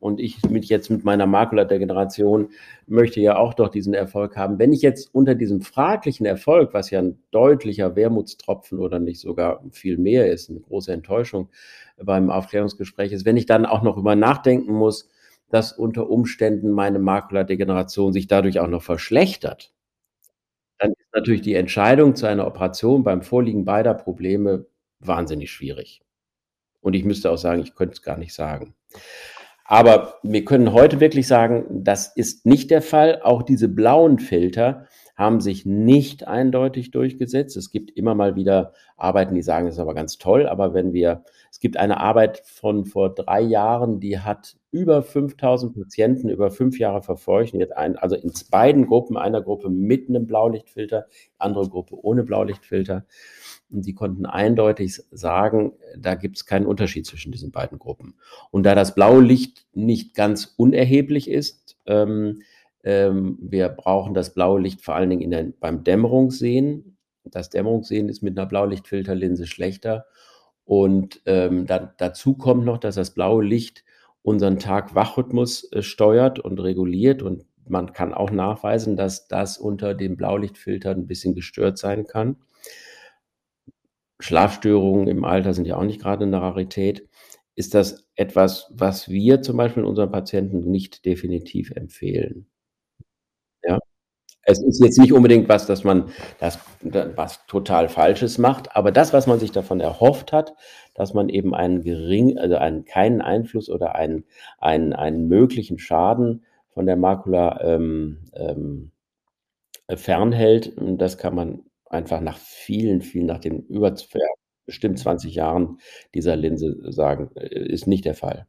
Und 0.00 0.18
ich 0.18 0.42
mit 0.48 0.64
jetzt 0.64 0.88
mit 0.88 1.04
meiner 1.04 1.26
Makula 1.26 1.66
der 1.66 1.78
Generation 1.78 2.48
möchte 2.86 3.20
ja 3.20 3.36
auch 3.36 3.52
doch 3.52 3.68
diesen 3.68 3.92
Erfolg 3.92 4.34
haben. 4.34 4.58
Wenn 4.58 4.72
ich 4.72 4.80
jetzt 4.80 5.14
unter 5.14 5.34
diesem 5.34 5.60
fraglichen 5.60 6.24
Erfolg, 6.24 6.72
was 6.72 6.88
ja 6.88 7.00
ein 7.00 7.18
deutlicher 7.32 7.96
Wermutstropfen 7.96 8.78
oder 8.78 8.98
nicht 8.98 9.20
sogar 9.20 9.62
viel 9.72 9.98
mehr 9.98 10.32
ist, 10.32 10.48
eine 10.48 10.60
große 10.60 10.90
Enttäuschung 10.90 11.50
beim 12.02 12.30
Aufklärungsgespräch 12.30 13.12
ist, 13.12 13.26
wenn 13.26 13.36
ich 13.36 13.44
dann 13.44 13.66
auch 13.66 13.82
noch 13.82 13.98
über 13.98 14.16
nachdenken 14.16 14.72
muss, 14.72 15.10
dass 15.50 15.72
unter 15.74 16.08
Umständen 16.08 16.70
meine 16.70 16.98
Makuladegeneration 16.98 18.14
sich 18.14 18.26
dadurch 18.26 18.58
auch 18.58 18.68
noch 18.68 18.82
verschlechtert, 18.82 19.74
dann 20.78 20.92
ist 20.92 21.14
natürlich 21.14 21.42
die 21.42 21.54
Entscheidung 21.54 22.14
zu 22.14 22.26
einer 22.26 22.46
Operation 22.46 23.02
beim 23.04 23.22
Vorliegen 23.22 23.64
beider 23.64 23.94
Probleme 23.94 24.66
wahnsinnig 25.00 25.50
schwierig. 25.50 26.02
Und 26.80 26.94
ich 26.94 27.04
müsste 27.04 27.30
auch 27.30 27.38
sagen, 27.38 27.62
ich 27.62 27.74
könnte 27.74 27.94
es 27.94 28.02
gar 28.02 28.16
nicht 28.16 28.34
sagen. 28.34 28.74
Aber 29.64 30.18
wir 30.22 30.44
können 30.44 30.72
heute 30.72 31.00
wirklich 31.00 31.26
sagen, 31.26 31.66
das 31.70 32.14
ist 32.14 32.46
nicht 32.46 32.70
der 32.70 32.82
Fall. 32.82 33.20
Auch 33.22 33.42
diese 33.42 33.68
blauen 33.68 34.20
Filter 34.20 34.86
haben 35.16 35.40
sich 35.40 35.64
nicht 35.64 36.28
eindeutig 36.28 36.90
durchgesetzt. 36.90 37.56
Es 37.56 37.70
gibt 37.70 37.90
immer 37.90 38.14
mal 38.14 38.36
wieder 38.36 38.74
Arbeiten, 38.98 39.34
die 39.34 39.42
sagen, 39.42 39.66
das 39.66 39.76
ist 39.76 39.80
aber 39.80 39.94
ganz 39.94 40.18
toll. 40.18 40.46
Aber 40.46 40.74
wenn 40.74 40.92
wir, 40.92 41.24
es 41.50 41.58
gibt 41.58 41.78
eine 41.78 42.00
Arbeit 42.00 42.42
von 42.44 42.84
vor 42.84 43.14
drei 43.14 43.40
Jahren, 43.40 43.98
die 43.98 44.20
hat 44.20 44.56
über 44.70 45.02
5000 45.02 45.74
Patienten 45.74 46.28
über 46.28 46.50
fünf 46.50 46.78
Jahre 46.78 47.02
verfolgt. 47.02 47.54
Ein, 47.76 47.96
also 47.96 48.14
in 48.14 48.30
beiden 48.50 48.86
Gruppen, 48.86 49.16
einer 49.16 49.40
Gruppe 49.40 49.70
mit 49.70 50.10
einem 50.10 50.26
Blaulichtfilter, 50.26 51.06
andere 51.38 51.66
Gruppe 51.70 51.96
ohne 51.96 52.22
Blaulichtfilter. 52.22 53.06
Und 53.70 53.86
die 53.86 53.94
konnten 53.94 54.26
eindeutig 54.26 55.02
sagen, 55.10 55.72
da 55.98 56.14
gibt 56.14 56.36
es 56.36 56.44
keinen 56.44 56.66
Unterschied 56.66 57.06
zwischen 57.06 57.32
diesen 57.32 57.52
beiden 57.52 57.78
Gruppen. 57.78 58.16
Und 58.50 58.64
da 58.64 58.74
das 58.74 58.94
blaue 58.94 59.22
Licht 59.22 59.66
nicht 59.72 60.14
ganz 60.14 60.52
unerheblich 60.58 61.30
ist, 61.30 61.78
ähm, 61.86 62.42
ähm, 62.86 63.36
wir 63.40 63.68
brauchen 63.68 64.14
das 64.14 64.32
blaue 64.32 64.60
Licht 64.60 64.80
vor 64.80 64.94
allen 64.94 65.10
Dingen 65.10 65.22
in 65.22 65.32
der, 65.32 65.44
beim 65.58 65.82
Dämmerungssehen. 65.82 66.96
Das 67.24 67.50
Dämmerungssehen 67.50 68.08
ist 68.08 68.22
mit 68.22 68.38
einer 68.38 68.46
Blaulichtfilterlinse 68.46 69.48
schlechter. 69.48 70.06
Und 70.64 71.20
ähm, 71.26 71.66
da, 71.66 71.92
dazu 71.98 72.34
kommt 72.34 72.64
noch, 72.64 72.78
dass 72.78 72.94
das 72.94 73.12
blaue 73.12 73.44
Licht 73.44 73.84
unseren 74.22 74.60
Tag-Wach-Rhythmus 74.60 75.70
äh, 75.72 75.82
steuert 75.82 76.38
und 76.38 76.60
reguliert. 76.60 77.22
Und 77.22 77.44
man 77.68 77.92
kann 77.92 78.14
auch 78.14 78.30
nachweisen, 78.30 78.96
dass 78.96 79.26
das 79.26 79.58
unter 79.58 79.92
dem 79.94 80.16
Blaulichtfilter 80.16 80.92
ein 80.92 81.08
bisschen 81.08 81.34
gestört 81.34 81.78
sein 81.78 82.06
kann. 82.06 82.36
Schlafstörungen 84.20 85.08
im 85.08 85.24
Alter 85.24 85.54
sind 85.54 85.66
ja 85.66 85.76
auch 85.76 85.84
nicht 85.84 86.00
gerade 86.00 86.24
eine 86.24 86.40
Rarität. 86.40 87.08
Ist 87.56 87.74
das 87.74 88.06
etwas, 88.14 88.70
was 88.70 89.08
wir 89.08 89.42
zum 89.42 89.56
Beispiel 89.56 89.82
unseren 89.82 90.12
Patienten 90.12 90.70
nicht 90.70 91.04
definitiv 91.04 91.72
empfehlen? 91.72 92.46
Ja. 93.66 93.78
Es 94.48 94.62
ist 94.62 94.80
jetzt 94.80 94.98
nicht 94.98 95.12
unbedingt 95.12 95.48
was, 95.48 95.66
dass 95.66 95.82
man 95.82 96.10
das, 96.38 96.60
was 96.80 97.44
total 97.46 97.88
Falsches 97.88 98.38
macht, 98.38 98.76
aber 98.76 98.92
das, 98.92 99.12
was 99.12 99.26
man 99.26 99.40
sich 99.40 99.50
davon 99.50 99.80
erhofft 99.80 100.32
hat, 100.32 100.54
dass 100.94 101.14
man 101.14 101.28
eben 101.28 101.52
einen 101.52 101.82
gering, 101.82 102.38
also 102.38 102.56
einen, 102.56 102.84
keinen 102.84 103.20
Einfluss 103.20 103.68
oder 103.68 103.96
einen, 103.96 104.24
einen, 104.58 104.92
einen 104.92 105.26
möglichen 105.26 105.80
Schaden 105.80 106.44
von 106.68 106.86
der 106.86 106.96
Makula 106.96 107.60
ähm, 107.60 108.18
ähm, 108.34 108.92
fernhält, 109.88 110.74
das 110.76 111.18
kann 111.18 111.34
man 111.34 111.64
einfach 111.86 112.20
nach 112.20 112.38
vielen, 112.38 113.00
vielen, 113.00 113.26
nach 113.26 113.38
den 113.38 113.62
über 113.66 113.94
bestimmt 114.64 114.98
20 114.98 115.34
Jahren 115.34 115.78
dieser 116.14 116.36
Linse 116.36 116.92
sagen, 116.92 117.30
äh, 117.36 117.46
ist 117.46 117.86
nicht 117.86 118.04
der 118.04 118.14
Fall. 118.14 118.46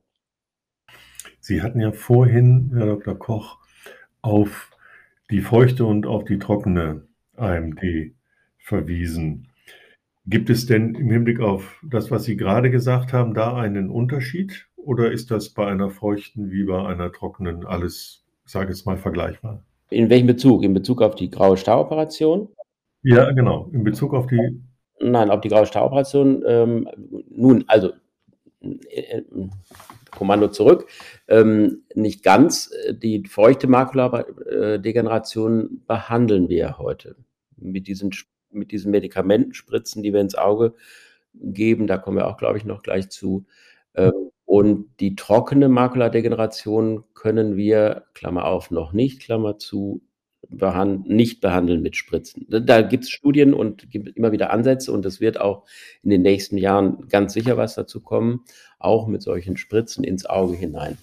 Sie 1.39 1.61
hatten 1.61 1.79
ja 1.79 1.91
vorhin, 1.91 2.71
Herr 2.75 2.87
Dr. 2.87 3.17
Koch, 3.17 3.59
auf 4.21 4.71
die 5.31 5.41
feuchte 5.41 5.85
und 5.85 6.05
auf 6.05 6.23
die 6.23 6.39
trockene 6.39 7.07
AMD 7.35 7.81
verwiesen. 8.57 9.47
Gibt 10.25 10.49
es 10.49 10.65
denn 10.65 10.95
im 10.95 11.09
Hinblick 11.09 11.39
auf 11.39 11.81
das, 11.89 12.11
was 12.11 12.25
Sie 12.25 12.35
gerade 12.35 12.69
gesagt 12.69 13.13
haben, 13.13 13.33
da 13.33 13.55
einen 13.55 13.89
Unterschied? 13.89 14.67
Oder 14.75 15.11
ist 15.11 15.31
das 15.31 15.49
bei 15.49 15.67
einer 15.67 15.89
feuchten 15.89 16.51
wie 16.51 16.63
bei 16.63 16.85
einer 16.85 17.11
trockenen 17.11 17.65
alles, 17.65 18.25
ich 18.45 18.51
sage 18.51 18.69
jetzt 18.69 18.85
mal, 18.85 18.97
vergleichbar? 18.97 19.63
In 19.89 20.09
welchem 20.09 20.27
Bezug? 20.27 20.63
In 20.63 20.73
Bezug 20.73 21.01
auf 21.01 21.15
die 21.15 21.29
graue 21.29 21.55
Staroperation? 21.55 22.49
Ja, 23.03 23.31
genau. 23.31 23.69
In 23.71 23.83
Bezug 23.83 24.13
auf 24.13 24.27
die. 24.27 24.61
Nein, 24.99 25.29
auf 25.29 25.41
die 25.41 25.49
graue 25.49 25.65
Staroperation. 25.65 26.43
Ähm, 26.45 26.89
nun, 27.29 27.63
also 27.67 27.91
äh, 28.61 29.21
Kommando 30.17 30.47
zurück. 30.47 30.87
Ähm, 31.27 31.83
nicht 31.93 32.23
ganz. 32.23 32.71
Die 32.91 33.23
feuchte 33.27 33.67
Makuladegeneration 33.67 35.83
behandeln 35.85 36.49
wir 36.49 36.79
heute 36.79 37.15
mit 37.55 37.87
diesen, 37.87 38.11
mit 38.49 38.71
diesen 38.71 38.91
Medikamentenspritzen, 38.91 40.01
die 40.01 40.13
wir 40.13 40.21
ins 40.21 40.35
Auge 40.35 40.73
geben. 41.33 41.85
Da 41.85 41.97
kommen 41.97 42.17
wir 42.17 42.27
auch, 42.27 42.37
glaube 42.37 42.57
ich, 42.57 42.65
noch 42.65 42.81
gleich 42.81 43.09
zu. 43.09 43.45
Ähm, 43.93 44.31
und 44.45 44.89
die 45.01 45.15
trockene 45.15 45.69
Makuladegeneration 45.69 47.03
können 47.13 47.57
wir, 47.57 48.05
Klammer 48.13 48.45
auf, 48.45 48.71
noch 48.71 48.93
nicht, 48.93 49.21
Klammer 49.21 49.59
zu, 49.59 50.01
behand 50.49 51.09
nicht 51.09 51.41
behandeln 51.41 51.81
mit 51.81 51.95
Spritzen. 51.95 52.45
Da 52.49 52.81
gibt 52.81 53.05
es 53.05 53.09
Studien 53.09 53.53
und 53.53 53.89
gibt 53.89 54.15
immer 54.15 54.31
wieder 54.31 54.51
Ansätze 54.51 54.91
und 54.91 55.05
es 55.05 55.19
wird 55.19 55.39
auch 55.39 55.65
in 56.03 56.09
den 56.09 56.21
nächsten 56.21 56.57
Jahren 56.57 57.07
ganz 57.09 57.33
sicher 57.33 57.57
was 57.57 57.75
dazu 57.75 58.01
kommen, 58.01 58.41
auch 58.79 59.07
mit 59.07 59.21
solchen 59.21 59.57
Spritzen 59.57 60.03
ins 60.03 60.25
Auge 60.25 60.55
hinein. 60.55 60.97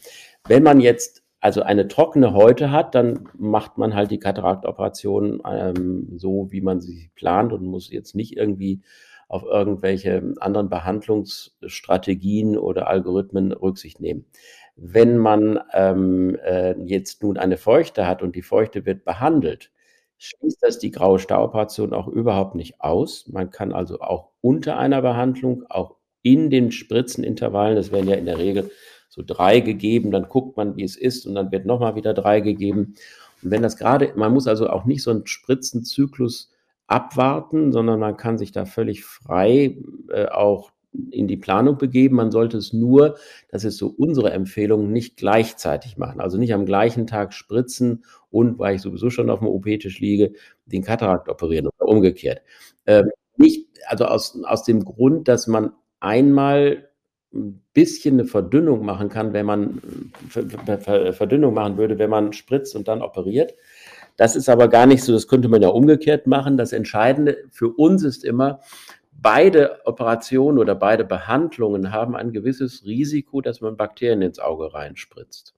Wenn 0.47 0.63
man 0.63 0.81
jetzt 0.81 1.23
also 1.41 1.63
eine 1.63 1.89
trockene 1.89 2.33
Häute 2.33 2.71
hat, 2.71 2.95
dann 2.95 3.29
macht 3.37 3.77
man 3.77 3.95
halt 3.95 4.11
die 4.11 4.19
Kataraktoperation 4.19 5.43
ähm, 5.47 6.09
so, 6.17 6.49
wie 6.51 6.63
man 6.63 6.81
sie 6.81 7.11
plant 7.15 7.53
und 7.53 7.67
muss 7.67 7.91
jetzt 7.91 8.15
nicht 8.15 8.37
irgendwie 8.37 8.81
auf 9.29 9.43
irgendwelche 9.45 10.35
anderen 10.41 10.71
Behandlungsstrategien 10.71 12.57
oder 12.57 12.89
Algorithmen 12.89 13.53
Rücksicht 13.53 14.01
nehmen. 14.01 14.25
Wenn 14.77 15.19
man 15.19 15.61
ähm, 15.73 16.37
äh, 16.45 16.73
jetzt 16.85 17.23
nun 17.23 17.37
eine 17.37 17.57
Feuchte 17.57 18.07
hat 18.07 18.23
und 18.23 18.35
die 18.35 18.43
Feuchte 18.43 18.87
wird 18.87 19.05
behandelt, 19.05 19.71
schließt 20.19 20.63
das 20.63 20.79
die 20.79 20.91
graue 20.91 21.19
Stauoperation 21.19 21.93
auch 21.93 22.09
überhaupt 22.09 22.55
nicht 22.55 22.81
aus. 22.81 23.29
Man 23.29 23.51
kann 23.51 23.73
also 23.73 24.01
auch 24.01 24.31
unter 24.41 24.79
einer 24.79 25.03
Behandlung, 25.03 25.65
auch 25.69 25.97
in 26.23 26.51
den 26.51 26.73
Spritzenintervallen, 26.73 27.77
das 27.77 27.93
werden 27.93 28.09
ja 28.09 28.17
in 28.17 28.27
der 28.27 28.39
Regel 28.39 28.71
so 29.09 29.23
drei 29.25 29.61
gegeben, 29.61 30.11
dann 30.11 30.29
guckt 30.29 30.57
man, 30.57 30.77
wie 30.77 30.83
es 30.83 30.97
ist 30.97 31.27
und 31.27 31.35
dann 31.37 31.53
wird 31.53 31.67
nochmal 31.67 31.95
wieder 31.95 32.15
drei 32.15 32.41
gegeben. 32.41 32.95
Und 33.43 33.51
wenn 33.51 33.63
das 33.63 33.77
gerade, 33.77 34.13
man 34.17 34.33
muss 34.33 34.49
also 34.49 34.69
auch 34.69 34.87
nicht 34.87 35.03
so 35.03 35.11
einen 35.11 35.27
Spritzenzyklus 35.27 36.51
abwarten, 36.87 37.73
sondern 37.73 38.01
man 38.01 38.17
kann 38.17 38.39
sich 38.39 38.53
da 38.53 38.65
völlig 38.65 39.05
frei 39.05 39.77
äh, 40.11 40.27
auch 40.27 40.73
in 41.11 41.27
die 41.29 41.37
Planung 41.37 41.79
begeben. 41.79 42.17
Man 42.17 42.31
sollte 42.31 42.57
es 42.57 42.73
nur, 42.73 43.17
das 43.49 43.65
ist 43.65 43.79
so 43.79 43.89
unsere 43.89 44.31
Empfehlung, 44.33 44.93
nicht 44.93 45.17
gleichzeitig 45.17 45.97
machen. 45.97 46.21
Also 46.21 46.39
nicht 46.39 46.55
am 46.55 46.67
gleichen 46.67 47.07
Tag 47.07 47.33
spritzen 47.33 48.05
und, 48.31 48.59
weil 48.59 48.77
ich 48.77 48.83
sowieso 48.83 49.11
schon 49.11 49.31
auf 49.31 49.41
dem 49.41 49.49
OP-Tisch 49.49 50.01
liege, 50.01 50.33
den 50.67 50.83
Katarakt 50.83 51.29
operieren 51.29 51.67
oder 51.67 51.89
umgekehrt. 51.89 52.43
Ähm, 52.87 53.11
nicht, 53.37 53.69
also 53.87 54.05
aus, 54.07 54.41
aus 54.45 54.65
dem 54.65 54.85
Grund, 54.85 55.29
dass 55.29 55.47
man 55.47 55.73
einmal 56.01 56.89
ein 57.33 57.61
bisschen 57.73 58.15
eine 58.15 58.29
Verdünnung 58.29 58.85
machen 58.85 59.09
kann, 59.09 59.33
wenn 59.33 59.47
man 59.47 59.81
Verdünnung 60.29 61.55
machen 61.55 61.77
würde, 61.77 61.99
wenn 61.99 62.11
man 62.11 62.33
spritzt 62.33 62.77
und 62.77 62.87
dann 62.87 63.03
operiert. 63.03 63.55
Das 64.17 64.37
ist 64.37 64.49
aber 64.49 64.69
gar 64.69 64.87
nicht 64.87 65.03
so, 65.03 65.13
das 65.13 65.27
könnte 65.27 65.49
man 65.49 65.61
ja 65.61 65.69
umgekehrt 65.69 66.29
machen. 66.29 66.57
Das 66.57 66.73
Entscheidende 66.73 67.37
für 67.51 67.69
uns 67.69 68.05
ist 68.05 68.25
immer, 68.25 68.61
beide 69.25 69.81
Operationen 69.87 70.59
oder 70.59 70.75
beide 70.75 71.03
Behandlungen 71.03 71.91
haben 71.91 72.15
ein 72.15 72.31
gewisses 72.31 72.85
Risiko, 72.85 73.41
dass 73.41 73.63
man 73.63 73.79
Bakterien 73.79 74.21
ins 74.21 74.39
Auge 74.39 74.75
reinspritzt. 74.75 75.55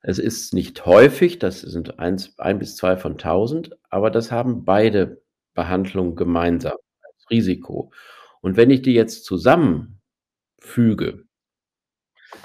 Es 0.00 0.18
ist 0.18 0.54
nicht 0.54 0.86
häufig, 0.86 1.38
das 1.38 1.60
sind 1.60 1.98
eins, 1.98 2.38
ein 2.38 2.58
bis 2.58 2.76
zwei 2.76 2.96
von 2.96 3.18
tausend, 3.18 3.76
aber 3.90 4.10
das 4.10 4.32
haben 4.32 4.64
beide 4.64 5.22
Behandlungen 5.52 6.16
gemeinsam 6.16 6.78
als 7.02 7.30
Risiko. 7.30 7.92
Und 8.40 8.56
wenn 8.56 8.70
ich 8.70 8.80
die 8.80 8.94
jetzt 8.94 9.26
zusammenfüge, 9.26 11.24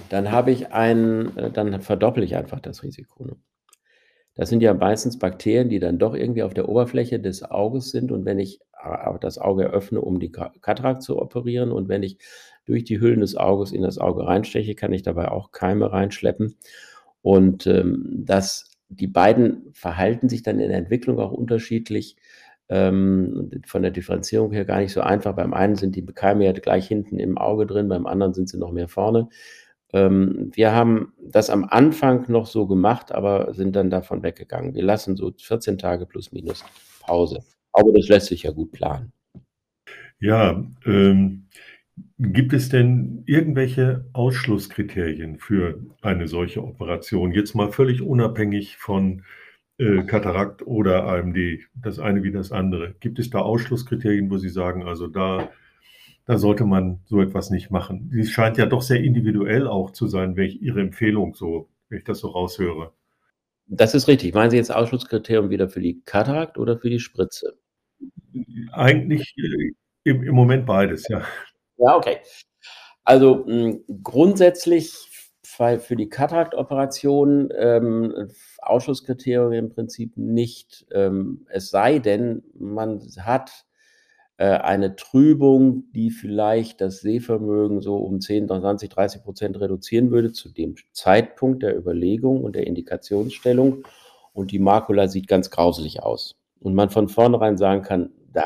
dann 0.10 0.32
habe 0.32 0.52
ich 0.52 0.74
ein, 0.74 1.38
äh, 1.38 1.50
dann 1.50 1.82
verdopple 1.82 2.26
ich 2.26 2.36
einfach 2.36 2.60
das 2.60 2.84
Risiko. 2.84 3.38
Das 4.40 4.48
sind 4.48 4.64
ja 4.64 4.74
meistens 4.74 5.20
Bakterien, 5.20 5.68
die 5.68 5.80
dann 5.80 6.00
doch 6.00 6.16
irgendwie 6.16 6.44
auf 6.44 6.54
der 6.54 6.70
Oberfläche 6.70 7.20
des 7.20 7.44
Auges 7.44 7.90
sind. 7.90 8.10
Und 8.10 8.24
wenn 8.24 8.40
ich 8.40 8.62
äh, 8.82 9.20
das 9.20 9.38
Auge 9.38 9.66
öffne, 9.66 10.00
um 10.00 10.18
die 10.18 10.32
Katarakt 10.32 11.04
zu 11.04 11.22
operieren, 11.22 11.74
und 11.74 11.90
wenn 11.90 12.04
ich 12.04 12.20
durch 12.64 12.86
die 12.86 13.02
Hüllen 13.02 13.20
des 13.20 13.36
Auges 13.36 13.74
in 13.74 13.82
das 13.82 13.98
Auge 13.98 14.26
reinsteche, 14.26 14.76
kann 14.76 14.94
ich 14.94 15.04
dabei 15.04 15.28
auch 15.28 15.52
Keime 15.52 15.92
reinschleppen. 15.92 16.56
Und 17.22 17.68
ähm, 17.68 18.24
das, 18.26 18.78
die 18.88 19.08
beiden 19.08 19.74
verhalten 19.74 20.30
sich 20.30 20.42
dann 20.42 20.62
in 20.62 20.70
der 20.70 20.78
Entwicklung 20.78 21.20
auch 21.20 21.34
unterschiedlich. 21.34 22.16
Ähm, 22.70 23.52
von 23.66 23.82
der 23.82 23.92
Differenzierung 23.92 24.54
her 24.54 24.64
gar 24.64 24.80
nicht 24.80 24.94
so 24.94 25.02
einfach. 25.02 25.36
Beim 25.36 25.54
einen 25.54 25.76
sind 25.76 25.98
die 25.98 26.06
Keime 26.06 26.46
ja 26.46 26.54
gleich 26.54 26.88
hinten 26.88 27.20
im 27.20 27.38
Auge 27.38 27.66
drin, 27.66 27.90
beim 27.90 28.06
anderen 28.06 28.34
sind 28.34 28.48
sie 28.48 28.58
noch 28.58 28.72
mehr 28.72 28.88
vorne. 28.88 29.28
Ähm, 29.94 30.52
wir 30.54 30.72
haben 30.72 31.14
das 31.20 31.50
am 31.50 31.64
Anfang 31.66 32.26
noch 32.30 32.46
so 32.46 32.68
gemacht, 32.68 33.12
aber 33.12 33.54
sind 33.54 33.76
dann 33.76 33.90
davon 33.90 34.24
weggegangen. 34.24 34.76
Wir 34.76 34.84
lassen 34.84 35.16
so 35.16 35.32
14 35.36 35.78
Tage 35.78 36.06
plus 36.06 36.32
minus 36.32 36.64
Pause. 37.02 37.44
Aber 37.74 37.92
das 37.94 38.08
lässt 38.08 38.28
sich 38.28 38.44
ja 38.44 38.52
gut 38.52 38.72
planen. 38.72 39.12
Ja, 40.20 40.64
ähm, 40.86 41.48
gibt 42.18 42.54
es 42.54 42.70
denn 42.70 43.24
irgendwelche 43.26 44.06
Ausschlusskriterien 44.14 45.38
für 45.38 45.80
eine 46.02 46.28
solche 46.28 46.64
Operation? 46.64 47.32
Jetzt 47.32 47.56
mal 47.56 47.72
völlig 47.72 48.02
unabhängig 48.02 48.78
von 48.78 49.24
äh, 49.78 50.04
Katarakt 50.04 50.68
oder 50.68 51.06
AMD, 51.06 51.38
das 51.74 52.00
eine 52.00 52.24
wie 52.24 52.32
das 52.32 52.52
andere. 52.52 52.96
Gibt 53.00 53.18
es 53.18 53.30
da 53.30 53.40
Ausschlusskriterien, 53.40 54.30
wo 54.30 54.38
Sie 54.38 54.50
sagen, 54.50 54.84
also 54.84 55.08
da 55.08 55.50
da 56.30 56.38
sollte 56.38 56.64
man 56.64 57.00
so 57.08 57.22
etwas 57.22 57.50
nicht 57.50 57.72
machen. 57.72 58.12
Sie 58.14 58.24
scheint 58.24 58.60
ja 58.60 58.68
doch 58.68 58.84
sehr 58.84 59.04
individuell 59.04 59.68
auch 59.68 59.90
zu 59.90 60.06
sein, 60.06 60.38
ich 60.38 60.62
Ihre 60.62 60.80
Empfehlung 60.80 61.34
so, 61.34 61.70
wenn 61.90 61.98
ich 61.98 62.04
das 62.04 62.20
so 62.20 62.28
raushöre. 62.28 62.94
Das 63.66 63.96
ist 63.96 64.08
richtig. 64.08 64.36
Meinen 64.36 64.52
Sie 64.52 64.58
jetzt 64.58 64.72
Ausschlusskriterium 64.72 65.50
wieder 65.50 65.70
für 65.70 65.80
die 65.80 66.04
Katarakt 66.06 66.60
oder 66.60 66.78
für 66.78 66.92
die 66.92 67.00
Spritze? 67.00 67.58
Eigentlich 68.72 69.34
äh, 69.38 69.72
im, 70.04 70.22
im 70.22 70.36
Moment 70.36 70.68
beides, 70.68 71.08
ja. 71.08 71.24
Ja, 71.78 71.96
okay. 71.96 72.18
Also 73.04 73.46
mh, 73.48 73.80
grundsätzlich 74.04 74.94
für 75.42 75.96
die 75.96 76.10
Kataraktoperation 76.10 77.50
ähm, 77.58 78.30
Ausschlusskriterium 78.60 79.54
im 79.54 79.70
Prinzip 79.70 80.16
nicht. 80.16 80.86
Ähm, 80.92 81.48
es 81.50 81.72
sei 81.72 81.98
denn, 81.98 82.44
man 82.54 83.02
hat 83.20 83.66
eine 84.46 84.96
Trübung, 84.96 85.92
die 85.94 86.12
vielleicht 86.12 86.80
das 86.80 87.02
Sehvermögen 87.02 87.82
so 87.82 87.98
um 87.98 88.22
10, 88.22 88.48
20, 88.48 88.90
30 88.90 89.24
Prozent 89.24 89.60
reduzieren 89.60 90.12
würde 90.12 90.32
zu 90.32 90.50
dem 90.50 90.76
Zeitpunkt 90.94 91.62
der 91.64 91.78
Überlegung 91.78 92.44
und 92.44 92.56
der 92.56 92.66
Indikationsstellung. 92.66 93.84
Und 94.32 94.52
die 94.52 94.60
Makula 94.60 95.10
sieht 95.10 95.28
ganz 95.28 95.50
grauselig 95.50 96.02
aus. 96.02 96.38
Und 96.62 96.74
man 96.74 96.90
von 96.90 97.10
vornherein 97.10 97.58
sagen 97.58 97.82
kann, 97.82 98.12
da 98.32 98.44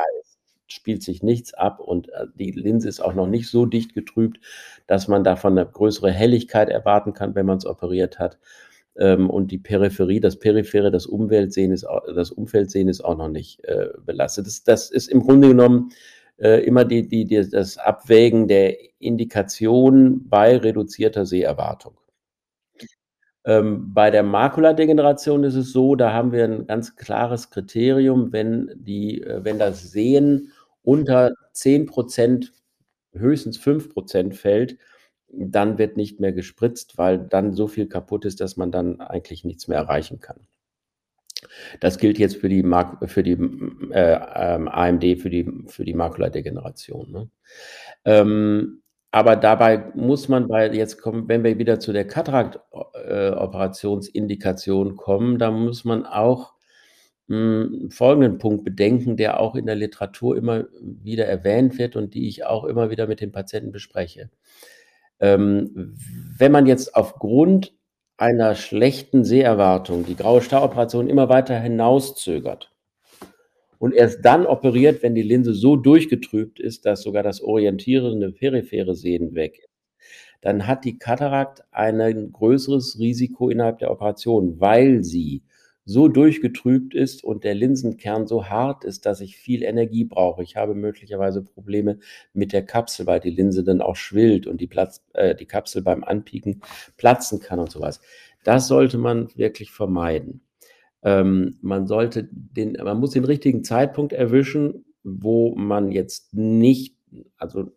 spielt 0.66 1.02
sich 1.02 1.22
nichts 1.22 1.54
ab 1.54 1.78
und 1.78 2.08
äh, 2.10 2.26
die 2.34 2.50
Linse 2.50 2.88
ist 2.88 3.00
auch 3.00 3.14
noch 3.14 3.26
nicht 3.26 3.48
so 3.48 3.66
dicht 3.66 3.94
getrübt, 3.94 4.40
dass 4.86 5.08
man 5.08 5.24
davon 5.24 5.56
eine 5.56 5.70
größere 5.70 6.10
Helligkeit 6.10 6.68
erwarten 6.68 7.12
kann, 7.12 7.34
wenn 7.34 7.46
man 7.46 7.58
es 7.58 7.66
operiert 7.66 8.18
hat. 8.18 8.38
Ähm, 8.96 9.28
und 9.30 9.50
die 9.50 9.58
Peripherie, 9.58 10.20
das 10.20 10.38
Periphere, 10.38 10.90
das 10.90 11.06
Umweltsehen 11.06 11.72
ist, 11.72 11.86
das 12.14 12.30
Umfeldsehen 12.30 12.88
ist 12.88 13.04
auch 13.04 13.16
noch 13.16 13.28
nicht 13.28 13.64
äh, 13.64 13.88
belastet. 14.04 14.46
Das, 14.46 14.62
das 14.64 14.90
ist 14.90 15.08
im 15.08 15.20
Grunde 15.20 15.48
genommen 15.48 15.90
äh, 16.38 16.64
immer 16.64 16.84
die, 16.84 17.06
die, 17.08 17.24
die, 17.24 17.48
das 17.48 17.78
Abwägen 17.78 18.48
der 18.48 18.76
Indikation 19.00 20.28
bei 20.28 20.56
reduzierter 20.56 21.26
Seherwartung. 21.26 21.96
Ähm, 23.46 23.92
bei 23.92 24.10
der 24.10 24.22
Makuladegeneration 24.22 25.44
ist 25.44 25.54
es 25.54 25.72
so, 25.72 25.96
da 25.96 26.12
haben 26.12 26.32
wir 26.32 26.44
ein 26.44 26.66
ganz 26.66 26.96
klares 26.96 27.50
Kriterium, 27.50 28.32
wenn, 28.32 28.70
die, 28.74 29.22
äh, 29.22 29.44
wenn 29.44 29.58
das 29.58 29.90
Sehen 29.90 30.52
unter 30.82 31.34
10 31.52 31.86
Prozent, 31.86 32.52
höchstens 33.12 33.58
5 33.58 33.90
Prozent 33.90 34.34
fällt, 34.34 34.78
dann 35.38 35.78
wird 35.78 35.96
nicht 35.96 36.20
mehr 36.20 36.32
gespritzt, 36.32 36.98
weil 36.98 37.18
dann 37.18 37.52
so 37.52 37.68
viel 37.68 37.86
kaputt 37.86 38.24
ist, 38.24 38.40
dass 38.40 38.56
man 38.56 38.70
dann 38.70 39.00
eigentlich 39.00 39.44
nichts 39.44 39.68
mehr 39.68 39.78
erreichen 39.78 40.20
kann. 40.20 40.46
Das 41.80 41.98
gilt 41.98 42.18
jetzt 42.18 42.36
für 42.36 42.48
die, 42.48 42.62
Mark 42.62 43.10
für 43.10 43.22
die 43.22 43.32
äh, 43.92 44.18
ähm, 44.34 44.68
AMD, 44.68 45.20
für 45.20 45.30
die, 45.30 45.50
für 45.66 45.84
die 45.84 45.94
Makuladegeneration. 45.94 47.10
Ne? 47.10 47.28
Ähm, 48.04 48.82
aber 49.10 49.36
dabei 49.36 49.92
muss 49.94 50.28
man 50.28 50.48
bei, 50.48 50.70
jetzt 50.72 51.00
kommen, 51.00 51.28
wenn 51.28 51.44
wir 51.44 51.58
wieder 51.58 51.78
zu 51.78 51.92
der 51.92 52.06
Katarakt-Operationsindikation 52.06 54.90
äh, 54.90 54.94
kommen, 54.96 55.38
da 55.38 55.52
muss 55.52 55.84
man 55.84 56.04
auch 56.04 56.54
mh, 57.28 57.36
hm, 57.36 57.90
folgenden 57.90 58.38
Punkt 58.38 58.64
bedenken, 58.64 59.16
der 59.16 59.40
auch 59.40 59.54
in 59.54 59.66
der 59.66 59.76
Literatur 59.76 60.36
immer 60.36 60.64
wieder 60.80 61.26
erwähnt 61.26 61.78
wird 61.78 61.96
und 61.96 62.14
die 62.14 62.28
ich 62.28 62.44
auch 62.44 62.64
immer 62.64 62.90
wieder 62.90 63.06
mit 63.06 63.20
den 63.20 63.32
Patienten 63.32 63.72
bespreche. 63.72 64.30
Ähm, 65.24 65.96
wenn 66.36 66.52
man 66.52 66.66
jetzt 66.66 66.94
aufgrund 66.94 67.72
einer 68.18 68.54
schlechten 68.54 69.24
Seherwartung 69.24 70.04
die 70.04 70.16
graue 70.16 70.42
Staroperation 70.42 71.08
immer 71.08 71.30
weiter 71.30 71.58
hinauszögert 71.58 72.70
und 73.78 73.94
erst 73.94 74.22
dann 74.22 74.44
operiert, 74.44 75.02
wenn 75.02 75.14
die 75.14 75.22
Linse 75.22 75.54
so 75.54 75.76
durchgetrübt 75.76 76.60
ist, 76.60 76.84
dass 76.84 77.00
sogar 77.00 77.22
das 77.22 77.40
orientierende 77.40 78.32
periphere 78.32 78.94
Sehen 78.94 79.34
weg 79.34 79.60
ist, 79.60 79.70
dann 80.42 80.66
hat 80.66 80.84
die 80.84 80.98
Katarakt 80.98 81.62
ein 81.70 82.30
größeres 82.30 82.98
Risiko 82.98 83.48
innerhalb 83.48 83.78
der 83.78 83.90
Operation, 83.90 84.60
weil 84.60 85.04
sie 85.04 85.42
so 85.84 86.08
durchgetrübt 86.08 86.94
ist 86.94 87.22
und 87.24 87.44
der 87.44 87.54
Linsenkern 87.54 88.26
so 88.26 88.46
hart 88.46 88.84
ist, 88.84 89.04
dass 89.06 89.20
ich 89.20 89.36
viel 89.36 89.62
Energie 89.62 90.04
brauche. 90.04 90.42
Ich 90.42 90.56
habe 90.56 90.74
möglicherweise 90.74 91.42
Probleme 91.42 91.98
mit 92.32 92.52
der 92.52 92.64
Kapsel, 92.64 93.06
weil 93.06 93.20
die 93.20 93.30
Linse 93.30 93.64
dann 93.64 93.82
auch 93.82 93.96
schwillt 93.96 94.46
und 94.46 94.60
die, 94.60 94.66
Platz, 94.66 95.04
äh, 95.12 95.34
die 95.34 95.46
Kapsel 95.46 95.82
beim 95.82 96.02
Anpieken 96.02 96.62
platzen 96.96 97.40
kann 97.40 97.58
und 97.58 97.70
sowas. 97.70 98.00
Das 98.44 98.66
sollte 98.68 98.98
man 98.98 99.28
wirklich 99.36 99.70
vermeiden. 99.70 100.40
Ähm, 101.02 101.58
man 101.60 101.86
sollte 101.86 102.28
den, 102.30 102.72
man 102.82 102.98
muss 102.98 103.10
den 103.10 103.24
richtigen 103.24 103.62
Zeitpunkt 103.62 104.14
erwischen, 104.14 104.86
wo 105.02 105.54
man 105.54 105.92
jetzt 105.92 106.32
nicht, 106.32 106.96
also 107.36 107.72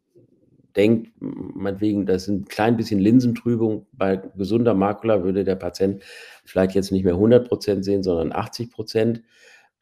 denkt, 0.77 1.11
meinetwegen, 1.19 2.05
das 2.05 2.23
ist 2.23 2.29
ein 2.29 2.45
klein 2.45 2.77
bisschen 2.77 2.99
Linsentrübung. 2.99 3.87
Bei 3.91 4.17
gesunder 4.37 4.75
Makula 4.75 5.23
würde 5.23 5.43
der 5.43 5.55
Patient 5.55 6.03
vielleicht 6.45 6.75
jetzt 6.75 6.91
nicht 6.91 7.03
mehr 7.03 7.15
100 7.15 7.47
Prozent 7.47 7.83
sehen, 7.83 8.03
sondern 8.03 8.31
80 8.31 8.71
Prozent. 8.71 9.23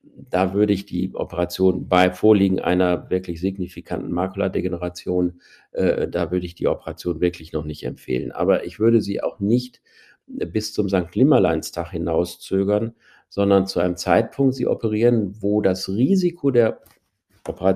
Da 0.02 0.54
würde 0.54 0.72
ich 0.72 0.86
die 0.86 1.14
Operation 1.14 1.90
bei 1.90 2.12
Vorliegen 2.12 2.60
einer 2.60 3.10
wirklich 3.10 3.42
signifikanten 3.42 4.12
Makuladegeneration, 4.12 5.42
äh, 5.72 6.08
da 6.08 6.32
würde 6.32 6.46
ich 6.46 6.56
die 6.56 6.68
Operation 6.68 7.22
wirklich 7.22 7.54
noch 7.54 7.66
nicht 7.66 7.84
empfehlen. 7.84 8.32
Aber 8.32 8.66
ich 8.66 8.80
würde 8.80 9.02
sie 9.02 9.22
auch 9.22 9.40
nicht 9.40 9.82
bis 10.28 10.74
zum 10.74 10.90
St. 10.90 11.16
Nimmerleinstag 11.16 11.92
hinauszögern, 11.92 12.96
sondern 13.30 13.68
zu 13.68 13.80
einem 13.80 13.98
Zeitpunkt 13.98 14.56
sie 14.56 14.68
operieren, 14.68 15.36
wo 15.42 15.62
das 15.62 15.90
Risiko 15.90 16.52
der, 16.52 16.82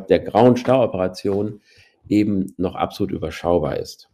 der 0.10 0.20
grauen 0.20 0.56
Stauoperation 0.56 1.62
eben 2.10 2.54
noch 2.58 2.76
absolut 2.76 3.12
überschaubar 3.12 3.78
ist. 3.78 4.10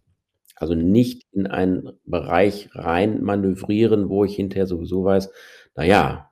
Also 0.55 0.73
nicht 0.73 1.27
in 1.31 1.47
einen 1.47 1.91
Bereich 2.05 2.69
rein 2.73 3.21
manövrieren, 3.23 4.09
wo 4.09 4.23
ich 4.23 4.35
hinterher 4.35 4.67
sowieso 4.67 5.03
weiß, 5.03 5.31
naja, 5.75 6.31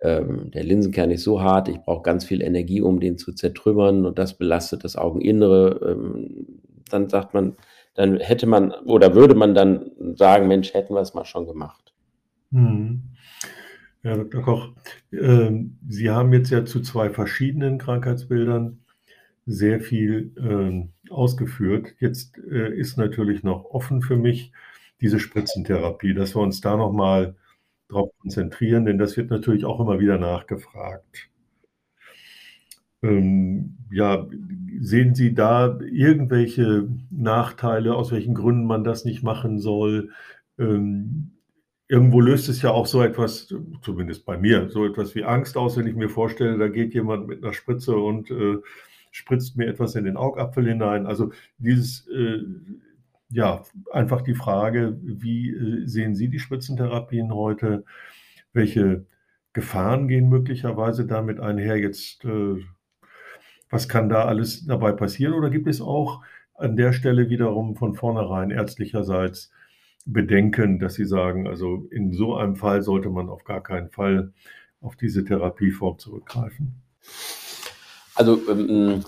ähm, 0.00 0.50
der 0.52 0.62
Linsenkern 0.62 1.10
ist 1.10 1.24
so 1.24 1.40
hart, 1.40 1.68
ich 1.68 1.80
brauche 1.80 2.02
ganz 2.02 2.24
viel 2.24 2.42
Energie, 2.42 2.80
um 2.80 3.00
den 3.00 3.18
zu 3.18 3.32
zertrümmern 3.32 4.06
und 4.06 4.18
das 4.18 4.38
belastet 4.38 4.84
das 4.84 4.96
Augeninnere. 4.96 5.80
Ähm, 5.90 6.60
dann 6.90 7.08
sagt 7.08 7.34
man, 7.34 7.56
dann 7.94 8.18
hätte 8.18 8.46
man 8.46 8.72
oder 8.72 9.14
würde 9.14 9.34
man 9.34 9.54
dann 9.54 9.90
sagen, 10.14 10.46
Mensch, 10.46 10.74
hätten 10.74 10.94
wir 10.94 11.00
es 11.00 11.14
mal 11.14 11.24
schon 11.24 11.46
gemacht. 11.46 11.94
Hm. 12.52 13.02
Ja, 14.04 14.16
Dr. 14.16 14.42
Koch, 14.42 14.68
äh, 15.10 15.50
Sie 15.88 16.10
haben 16.10 16.32
jetzt 16.32 16.50
ja 16.50 16.64
zu 16.64 16.80
zwei 16.80 17.10
verschiedenen 17.10 17.78
Krankheitsbildern 17.78 18.84
sehr 19.46 19.80
viel 19.80 20.32
äh, 20.36 21.10
ausgeführt. 21.10 21.94
Jetzt 22.00 22.38
äh, 22.38 22.74
ist 22.76 22.98
natürlich 22.98 23.42
noch 23.44 23.64
offen 23.64 24.02
für 24.02 24.16
mich 24.16 24.52
diese 25.00 25.20
Spritzentherapie, 25.20 26.14
dass 26.14 26.34
wir 26.34 26.42
uns 26.42 26.60
da 26.60 26.76
nochmal 26.76 27.36
drauf 27.88 28.10
konzentrieren, 28.18 28.84
denn 28.84 28.98
das 28.98 29.16
wird 29.16 29.30
natürlich 29.30 29.64
auch 29.64 29.80
immer 29.80 30.00
wieder 30.00 30.18
nachgefragt. 30.18 31.30
Ähm, 33.02 33.76
ja, 33.90 34.26
sehen 34.80 35.14
Sie 35.14 35.34
da 35.34 35.78
irgendwelche 35.80 36.88
Nachteile, 37.10 37.94
aus 37.94 38.10
welchen 38.10 38.34
Gründen 38.34 38.66
man 38.66 38.84
das 38.84 39.04
nicht 39.04 39.22
machen 39.22 39.60
soll? 39.60 40.10
Ähm, 40.58 41.32
irgendwo 41.88 42.20
löst 42.20 42.48
es 42.48 42.62
ja 42.62 42.70
auch 42.70 42.86
so 42.86 43.02
etwas, 43.02 43.54
zumindest 43.82 44.24
bei 44.26 44.38
mir, 44.38 44.70
so 44.70 44.84
etwas 44.84 45.14
wie 45.14 45.24
Angst 45.24 45.56
aus, 45.56 45.76
wenn 45.76 45.86
ich 45.86 45.94
mir 45.94 46.08
vorstelle, 46.08 46.58
da 46.58 46.68
geht 46.68 46.94
jemand 46.94 47.28
mit 47.28 47.44
einer 47.44 47.52
Spritze 47.52 47.96
und 47.96 48.30
äh, 48.30 48.56
spritzt 49.16 49.56
mir 49.56 49.66
etwas 49.66 49.94
in 49.94 50.04
den 50.04 50.18
Augapfel 50.18 50.68
hinein. 50.68 51.06
Also 51.06 51.32
dieses, 51.56 52.06
äh, 52.08 52.40
ja, 53.30 53.62
einfach 53.90 54.20
die 54.20 54.34
Frage, 54.34 54.98
wie 55.02 55.50
äh, 55.50 55.86
sehen 55.86 56.14
Sie 56.14 56.28
die 56.28 56.38
Spritzentherapien 56.38 57.32
heute? 57.32 57.84
Welche 58.52 59.06
Gefahren 59.54 60.06
gehen 60.06 60.28
möglicherweise 60.28 61.06
damit 61.06 61.40
einher? 61.40 61.78
Jetzt, 61.78 62.26
äh, 62.26 62.56
was 63.70 63.88
kann 63.88 64.10
da 64.10 64.26
alles 64.26 64.66
dabei 64.66 64.92
passieren? 64.92 65.32
Oder 65.32 65.48
gibt 65.48 65.66
es 65.66 65.80
auch 65.80 66.22
an 66.54 66.76
der 66.76 66.92
Stelle 66.92 67.30
wiederum 67.30 67.74
von 67.74 67.94
vornherein 67.94 68.50
ärztlicherseits 68.50 69.50
Bedenken, 70.04 70.78
dass 70.78 70.94
Sie 70.94 71.06
sagen, 71.06 71.48
also 71.48 71.88
in 71.90 72.12
so 72.12 72.36
einem 72.36 72.56
Fall 72.56 72.82
sollte 72.82 73.08
man 73.08 73.30
auf 73.30 73.44
gar 73.44 73.62
keinen 73.62 73.88
Fall 73.88 74.34
auf 74.82 74.94
diese 74.94 75.24
Therapieform 75.24 75.98
zurückgreifen? 75.98 76.82
Also 78.16 78.40
ähm, 78.50 79.04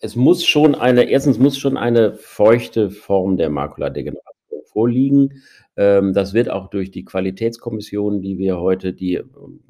es 0.00 0.14
muss 0.14 0.44
schon 0.44 0.74
eine, 0.74 1.04
erstens 1.10 1.38
muss 1.38 1.58
schon 1.58 1.76
eine 1.76 2.14
feuchte 2.14 2.90
Form 2.90 3.36
der 3.36 3.50
Makuladegeneration 3.50 4.62
vorliegen. 4.66 5.42
Ähm, 5.76 6.12
das 6.12 6.34
wird 6.34 6.50
auch 6.50 6.68
durch 6.68 6.90
die 6.90 7.04
Qualitätskommission, 7.04 8.20
die 8.20 8.38
wir 8.38 8.60
heute, 8.60 8.92
die, 8.92 9.22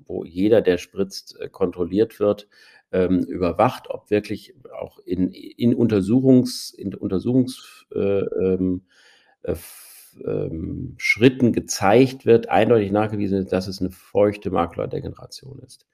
wo 0.07 0.25
jeder, 0.25 0.61
der 0.61 0.79
spritzt, 0.79 1.39
äh, 1.41 1.49
kontrolliert 1.49 2.21
wird, 2.21 2.49
ähm, 2.91 3.21
überwacht, 3.21 3.91
ob 3.91 4.11
wirklich 4.11 4.55
auch 4.79 4.99
in, 5.05 5.31
in 5.31 5.75
Untersuchungs, 5.75 6.71
in 6.71 6.95
Untersuchungs 6.95 7.87
äh, 7.95 7.99
ähm, 8.01 8.83
äh, 9.43 9.55
ähm, 10.25 10.95
Schritten 10.97 11.53
gezeigt 11.53 12.27
wird, 12.27 12.49
eindeutig 12.49 12.91
nachgewiesen 12.91 13.39
ist, 13.39 13.53
dass 13.53 13.69
es 13.69 13.81
eine 13.81 13.91
feuchte 13.91 14.51
Makuladegeneration 14.51 15.61
ist. 15.61 15.87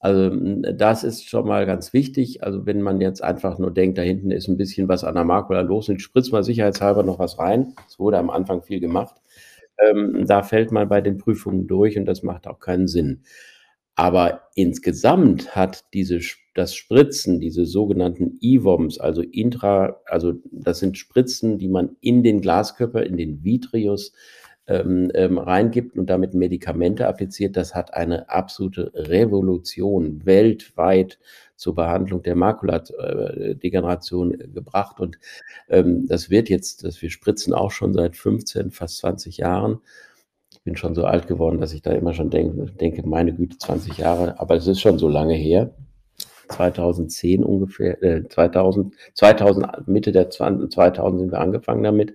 Also 0.00 0.30
das 0.30 1.04
ist 1.04 1.28
schon 1.28 1.46
mal 1.46 1.66
ganz 1.66 1.92
wichtig. 1.92 2.42
Also 2.42 2.64
wenn 2.66 2.80
man 2.80 3.00
jetzt 3.02 3.22
einfach 3.22 3.58
nur 3.58 3.70
denkt, 3.70 3.98
da 3.98 4.02
hinten 4.02 4.30
ist 4.30 4.48
ein 4.48 4.56
bisschen 4.56 4.88
was 4.88 5.04
an 5.04 5.14
der 5.14 5.24
Makula 5.24 5.60
los 5.60 5.88
und 5.90 6.00
spritzt 6.00 6.32
mal 6.32 6.42
sicherheitshalber 6.42 7.02
noch 7.02 7.18
was 7.18 7.38
rein. 7.38 7.74
Es 7.86 7.98
wurde 7.98 8.18
am 8.18 8.30
Anfang 8.30 8.62
viel 8.62 8.80
gemacht. 8.80 9.16
ähm, 9.78 10.26
da 10.26 10.42
fällt 10.42 10.72
man 10.72 10.88
bei 10.88 11.00
den 11.00 11.18
Prüfungen 11.18 11.66
durch 11.66 11.98
und 11.98 12.06
das 12.06 12.22
macht 12.22 12.46
auch 12.46 12.60
keinen 12.60 12.88
Sinn. 12.88 13.22
Aber 13.94 14.42
insgesamt 14.54 15.54
hat 15.56 15.84
diese, 15.94 16.20
das 16.54 16.74
Spritzen, 16.74 17.40
diese 17.40 17.66
sogenannten 17.66 18.38
EVOMs, 18.40 18.98
also 18.98 19.22
intra, 19.22 20.00
also 20.06 20.34
das 20.52 20.78
sind 20.80 20.96
Spritzen, 20.98 21.58
die 21.58 21.68
man 21.68 21.96
in 22.00 22.22
den 22.22 22.40
Glaskörper, 22.40 23.04
in 23.04 23.16
den 23.18 23.44
Vitreus 23.44 24.12
ähm, 24.66 25.10
ähm, 25.14 25.38
reingibt 25.38 25.98
und 25.98 26.08
damit 26.08 26.34
Medikamente 26.34 27.08
appliziert, 27.08 27.56
das 27.56 27.74
hat 27.74 27.94
eine 27.94 28.30
absolute 28.30 28.92
Revolution 28.94 30.24
weltweit 30.24 31.18
zur 31.56 31.74
Behandlung 31.74 32.22
der 32.22 32.36
Makuladegeneration 32.36 34.30
gebracht. 34.54 35.00
Und 35.00 35.18
ähm, 35.68 36.06
das 36.06 36.30
wird 36.30 36.48
jetzt, 36.48 36.84
dass 36.84 37.02
wir 37.02 37.10
spritzen 37.10 37.52
auch 37.52 37.70
schon 37.70 37.92
seit 37.92 38.16
15, 38.16 38.70
fast 38.70 38.98
20 38.98 39.38
Jahren. 39.38 39.80
Ich 40.52 40.62
bin 40.62 40.76
schon 40.76 40.94
so 40.94 41.04
alt 41.04 41.26
geworden, 41.26 41.60
dass 41.60 41.72
ich 41.72 41.82
da 41.82 41.92
immer 41.92 42.14
schon 42.14 42.30
denke, 42.30 42.70
denke 42.72 43.06
meine 43.06 43.34
Güte, 43.34 43.58
20 43.58 43.98
Jahre, 43.98 44.38
aber 44.40 44.56
es 44.56 44.66
ist 44.66 44.80
schon 44.80 44.98
so 44.98 45.08
lange 45.08 45.34
her. 45.34 45.74
2010 46.48 47.44
ungefähr, 47.44 48.02
äh, 48.02 48.28
2000, 48.28 48.94
2000, 49.14 49.88
Mitte 49.88 50.12
der 50.12 50.30
20, 50.30 50.70
2000 50.70 51.20
sind 51.20 51.32
wir 51.32 51.40
angefangen 51.40 51.82
damit. 51.82 52.14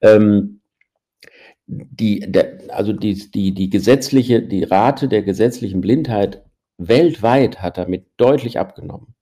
Ähm, 0.00 0.57
die, 1.68 2.20
der, 2.20 2.60
also 2.70 2.92
die, 2.92 3.30
die, 3.30 3.52
die 3.52 3.70
gesetzliche, 3.70 4.42
die 4.42 4.64
Rate 4.64 5.06
der 5.08 5.22
gesetzlichen 5.22 5.80
Blindheit 5.80 6.42
weltweit 6.78 7.60
hat 7.60 7.76
damit 7.76 8.06
deutlich 8.16 8.58
abgenommen. 8.58 9.14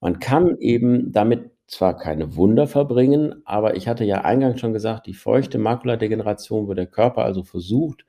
Man 0.00 0.18
kann 0.18 0.58
eben 0.58 1.12
damit 1.12 1.50
zwar 1.66 1.96
keine 1.96 2.36
Wunder 2.36 2.66
verbringen, 2.66 3.36
aber 3.46 3.76
ich 3.76 3.88
hatte 3.88 4.04
ja 4.04 4.22
eingangs 4.22 4.60
schon 4.60 4.74
gesagt, 4.74 5.06
die 5.06 5.14
feuchte 5.14 5.58
Makuladegeneration, 5.58 6.68
wo 6.68 6.74
der 6.74 6.86
Körper 6.86 7.24
also 7.24 7.42
versucht, 7.42 8.04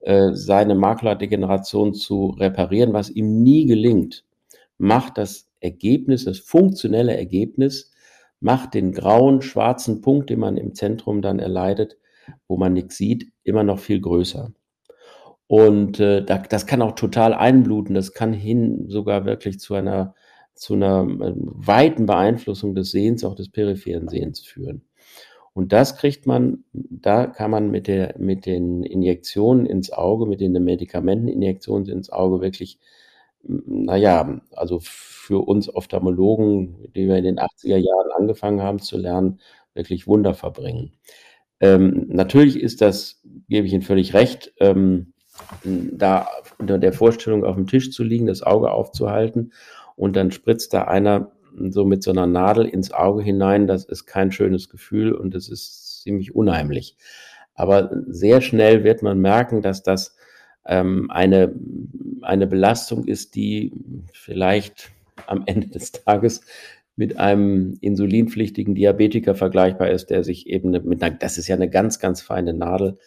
äh, 0.00 0.32
seine 0.34 0.74
Makuladegeneration 0.74 1.94
zu 1.94 2.36
reparieren, 2.38 2.92
was 2.92 3.08
ihm 3.08 3.42
nie 3.42 3.64
gelingt, 3.64 4.24
macht 4.76 5.16
das 5.16 5.48
Ergebnis, 5.60 6.24
das 6.24 6.38
funktionelle 6.38 7.16
Ergebnis, 7.16 7.90
macht 8.40 8.74
den 8.74 8.92
grauen, 8.92 9.40
schwarzen 9.40 10.02
Punkt, 10.02 10.28
den 10.28 10.40
man 10.40 10.58
im 10.58 10.74
Zentrum 10.74 11.22
dann 11.22 11.38
erleidet, 11.38 11.96
wo 12.46 12.56
man 12.56 12.72
nichts 12.72 12.96
sieht, 12.96 13.32
immer 13.44 13.64
noch 13.64 13.78
viel 13.78 14.00
größer. 14.00 14.52
Und 15.48 15.98
äh, 15.98 16.22
da, 16.24 16.38
das 16.38 16.66
kann 16.66 16.82
auch 16.82 16.92
total 16.92 17.34
einbluten. 17.34 17.94
Das 17.94 18.12
kann 18.12 18.32
hin 18.32 18.84
sogar 18.88 19.24
wirklich 19.24 19.58
zu 19.60 19.74
einer, 19.74 20.14
zu 20.54 20.74
einer 20.74 21.06
äh, 21.20 21.32
weiten 21.36 22.06
Beeinflussung 22.06 22.74
des 22.74 22.90
Sehens, 22.90 23.24
auch 23.24 23.34
des 23.34 23.50
peripheren 23.50 24.08
Sehens 24.08 24.40
führen. 24.40 24.82
Und 25.54 25.72
das 25.72 25.96
kriegt 25.96 26.26
man, 26.26 26.64
da 26.72 27.26
kann 27.26 27.50
man 27.50 27.70
mit, 27.70 27.88
der, 27.88 28.14
mit 28.18 28.46
den 28.46 28.84
Injektionen 28.84 29.66
ins 29.66 29.90
Auge, 29.90 30.26
mit 30.26 30.40
den 30.40 30.52
Medikamenteninjektionen 30.52 31.88
ins 31.88 32.10
Auge 32.10 32.40
wirklich, 32.40 32.78
naja, 33.42 34.40
also 34.52 34.78
für 34.82 35.46
uns 35.48 35.74
Ophthalmologen, 35.74 36.92
die 36.94 37.08
wir 37.08 37.16
in 37.16 37.24
den 37.24 37.38
80er 37.40 37.76
Jahren 37.76 38.10
angefangen 38.16 38.62
haben 38.62 38.78
zu 38.78 38.98
lernen, 38.98 39.40
wirklich 39.74 40.06
Wunder 40.06 40.34
verbringen. 40.34 40.92
Ähm, 41.60 42.06
natürlich 42.08 42.60
ist 42.60 42.80
das, 42.80 43.20
gebe 43.48 43.66
ich 43.66 43.72
Ihnen 43.72 43.82
völlig 43.82 44.14
recht, 44.14 44.52
ähm, 44.60 45.12
da 45.64 46.28
unter 46.58 46.78
der 46.78 46.92
Vorstellung 46.92 47.44
auf 47.44 47.56
dem 47.56 47.66
Tisch 47.66 47.92
zu 47.92 48.02
liegen, 48.02 48.26
das 48.26 48.42
Auge 48.42 48.70
aufzuhalten 48.70 49.52
und 49.96 50.16
dann 50.16 50.30
spritzt 50.30 50.74
da 50.74 50.84
einer 50.84 51.32
so 51.70 51.84
mit 51.84 52.02
so 52.02 52.10
einer 52.10 52.26
Nadel 52.26 52.66
ins 52.66 52.92
Auge 52.92 53.22
hinein. 53.22 53.66
Das 53.66 53.84
ist 53.84 54.06
kein 54.06 54.30
schönes 54.30 54.68
Gefühl 54.68 55.12
und 55.12 55.34
es 55.34 55.48
ist 55.48 56.02
ziemlich 56.02 56.34
unheimlich. 56.34 56.96
Aber 57.54 57.90
sehr 58.06 58.40
schnell 58.40 58.84
wird 58.84 59.02
man 59.02 59.18
merken, 59.18 59.62
dass 59.62 59.82
das 59.82 60.16
ähm, 60.66 61.10
eine, 61.10 61.52
eine 62.22 62.46
Belastung 62.46 63.04
ist, 63.04 63.34
die 63.34 63.72
vielleicht 64.12 64.90
am 65.26 65.42
Ende 65.46 65.68
des 65.68 65.90
Tages 65.92 66.42
mit 66.98 67.16
einem 67.16 67.78
insulinpflichtigen 67.80 68.74
Diabetiker 68.74 69.36
vergleichbar 69.36 69.88
ist, 69.88 70.10
der 70.10 70.24
sich 70.24 70.48
eben 70.48 70.70
mit 70.70 71.00
einer, 71.00 71.14
das 71.14 71.38
ist 71.38 71.46
ja 71.46 71.54
eine 71.54 71.70
ganz, 71.70 72.00
ganz 72.00 72.20
feine 72.20 72.52
Nadel, 72.52 72.98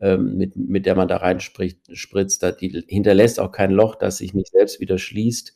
ähm, 0.00 0.36
mit, 0.36 0.54
mit 0.56 0.84
der 0.84 0.94
man 0.94 1.08
da 1.08 1.16
reinspritzt, 1.16 1.96
spritzt, 1.96 2.44
die 2.60 2.84
hinterlässt 2.86 3.40
auch 3.40 3.50
kein 3.50 3.70
Loch, 3.70 3.94
das 3.94 4.18
sich 4.18 4.34
nicht 4.34 4.52
selbst 4.52 4.80
wieder 4.80 4.98
schließt. 4.98 5.54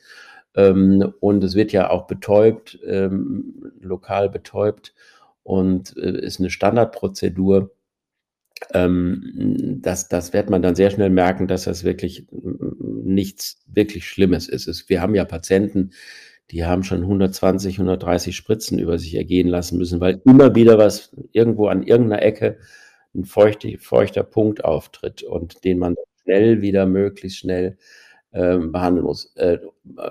Ähm, 0.54 1.12
und 1.20 1.44
es 1.44 1.54
wird 1.54 1.70
ja 1.72 1.90
auch 1.90 2.06
betäubt, 2.06 2.78
ähm, 2.86 3.72
lokal 3.78 4.30
betäubt 4.30 4.94
und 5.42 5.94
äh, 5.98 6.18
ist 6.18 6.40
eine 6.40 6.48
Standardprozedur. 6.48 7.72
Ähm, 8.72 9.80
das, 9.82 10.08
das 10.08 10.32
wird 10.32 10.48
man 10.48 10.62
dann 10.62 10.76
sehr 10.76 10.90
schnell 10.90 11.10
merken, 11.10 11.46
dass 11.46 11.64
das 11.64 11.84
wirklich 11.84 12.26
nichts 12.30 13.62
wirklich 13.66 14.06
Schlimmes 14.08 14.48
ist. 14.48 14.66
Es, 14.66 14.88
wir 14.88 15.02
haben 15.02 15.14
ja 15.14 15.26
Patienten, 15.26 15.90
die 16.52 16.66
haben 16.66 16.84
schon 16.84 17.00
120, 17.00 17.76
130 17.76 18.36
Spritzen 18.36 18.78
über 18.78 18.98
sich 18.98 19.14
ergehen 19.14 19.48
lassen 19.48 19.78
müssen, 19.78 20.00
weil 20.00 20.20
immer 20.26 20.54
wieder 20.54 20.76
was 20.78 21.16
irgendwo 21.32 21.66
an 21.66 21.82
irgendeiner 21.82 22.22
Ecke 22.22 22.58
ein 23.14 23.24
feuchter, 23.24 23.70
feuchter 23.78 24.22
Punkt 24.22 24.64
auftritt 24.64 25.22
und 25.22 25.64
den 25.64 25.78
man 25.78 25.96
schnell 26.22 26.60
wieder 26.60 26.86
möglichst 26.86 27.38
schnell 27.38 27.78
ähm, 28.34 28.70
behandeln 28.70 29.04
muss, 29.04 29.34
äh, 29.36 29.58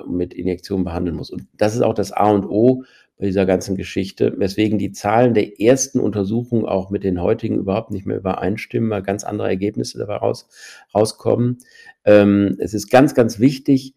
mit 0.07 0.33
Injektionen 0.33 0.83
behandeln 0.83 1.15
muss. 1.15 1.29
Und 1.29 1.47
das 1.53 1.75
ist 1.75 1.81
auch 1.81 1.93
das 1.93 2.11
A 2.11 2.31
und 2.31 2.45
O 2.45 2.83
bei 3.17 3.27
dieser 3.27 3.45
ganzen 3.45 3.75
Geschichte, 3.75 4.33
weswegen 4.37 4.79
die 4.79 4.91
Zahlen 4.91 5.35
der 5.35 5.61
ersten 5.61 5.99
Untersuchungen 5.99 6.65
auch 6.65 6.89
mit 6.89 7.03
den 7.03 7.21
heutigen 7.21 7.57
überhaupt 7.57 7.91
nicht 7.91 8.07
mehr 8.07 8.17
übereinstimmen, 8.17 8.89
weil 8.89 9.03
ganz 9.03 9.23
andere 9.23 9.47
Ergebnisse 9.47 9.99
dabei 9.99 10.15
raus, 10.15 10.49
rauskommen. 10.93 11.59
Ähm, 12.03 12.57
es 12.59 12.73
ist 12.73 12.89
ganz, 12.89 13.13
ganz 13.13 13.39
wichtig, 13.39 13.95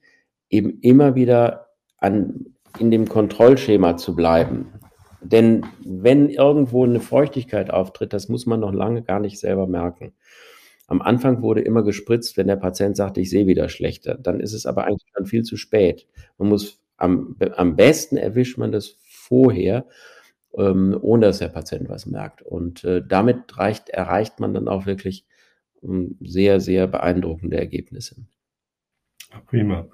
eben 0.51 0.79
immer 0.81 1.15
wieder 1.15 1.64
an, 2.05 2.55
in 2.79 2.91
dem 2.91 3.09
Kontrollschema 3.09 3.97
zu 3.97 4.15
bleiben. 4.15 4.73
Denn 5.23 5.65
wenn 5.85 6.29
irgendwo 6.29 6.85
eine 6.85 7.01
Feuchtigkeit 7.01 7.71
auftritt, 7.71 8.13
das 8.13 8.29
muss 8.29 8.45
man 8.45 8.61
noch 8.61 8.75
lange 8.75 9.03
gar 9.03 9.21
nicht 9.21 9.39
selber 9.39 9.67
merken. 9.67 10.13
Am 10.87 11.01
Anfang 11.01 11.41
wurde 11.41 11.63
immer 11.63 11.83
gespritzt, 11.83 12.37
wenn 12.37 12.47
der 12.47 12.57
Patient 12.57 12.95
sagt, 12.95 13.17
ich 13.17 13.31
sehe 13.31 13.47
wieder 13.47 13.71
schlechter. 13.71 14.19
Dann 14.19 14.41
ist 14.41 14.53
es 14.53 14.67
aber 14.67 14.85
eigentlich 14.85 15.11
schon 15.17 15.25
viel 15.25 15.43
zu 15.43 15.57
spät. 15.57 16.07
Man 16.37 16.51
muss 16.51 16.83
am, 16.99 17.37
am 17.57 17.75
besten 17.75 18.19
erwischt 18.19 18.59
man 18.59 18.71
das 18.71 18.99
vorher, 19.03 19.87
ähm, 20.59 20.99
ohne 21.01 21.27
dass 21.27 21.39
der 21.39 21.49
Patient 21.49 21.89
was 21.89 22.05
merkt. 22.05 22.43
Und 22.43 22.85
äh, 22.85 23.03
damit 23.07 23.57
reicht, 23.57 23.89
erreicht 23.89 24.41
man 24.41 24.53
dann 24.53 24.69
auch 24.69 24.85
wirklich 24.85 25.25
ähm, 25.83 26.19
sehr, 26.21 26.61
sehr 26.61 26.87
beeindruckende 26.87 27.57
Ergebnisse. 27.57 28.17
Prima. 29.47 29.87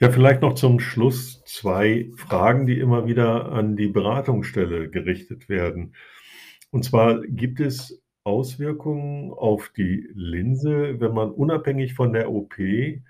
Ja, 0.00 0.10
vielleicht 0.10 0.42
noch 0.42 0.54
zum 0.54 0.78
Schluss 0.78 1.42
zwei 1.44 2.10
Fragen, 2.14 2.66
die 2.66 2.78
immer 2.78 3.06
wieder 3.06 3.50
an 3.50 3.76
die 3.76 3.88
Beratungsstelle 3.88 4.88
gerichtet 4.90 5.48
werden. 5.48 5.94
Und 6.70 6.84
zwar 6.84 7.20
gibt 7.22 7.58
es 7.58 8.00
Auswirkungen 8.22 9.32
auf 9.32 9.72
die 9.76 10.08
Linse, 10.14 11.00
wenn 11.00 11.14
man 11.14 11.30
unabhängig 11.32 11.94
von 11.94 12.12
der 12.12 12.30
OP 12.30 12.58
äh, 12.58 13.02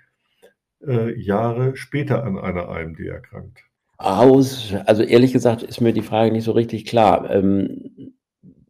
Jahre 1.19 1.75
später 1.75 2.23
an 2.23 2.39
einer 2.39 2.69
AMD 2.69 2.99
erkrankt? 3.01 3.59
Aus, 3.97 4.73
also 4.85 5.03
ehrlich 5.03 5.33
gesagt 5.33 5.61
ist 5.61 5.81
mir 5.81 5.93
die 5.93 6.01
Frage 6.01 6.31
nicht 6.31 6.45
so 6.45 6.53
richtig 6.53 6.85
klar. 6.85 7.29
Ähm, 7.29 8.13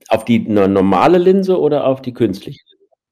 auf 0.09 0.25
die 0.25 0.39
normale 0.39 1.19
Linse 1.19 1.59
oder 1.59 1.85
auf 1.85 2.01
die 2.01 2.13
künstliche? 2.13 2.59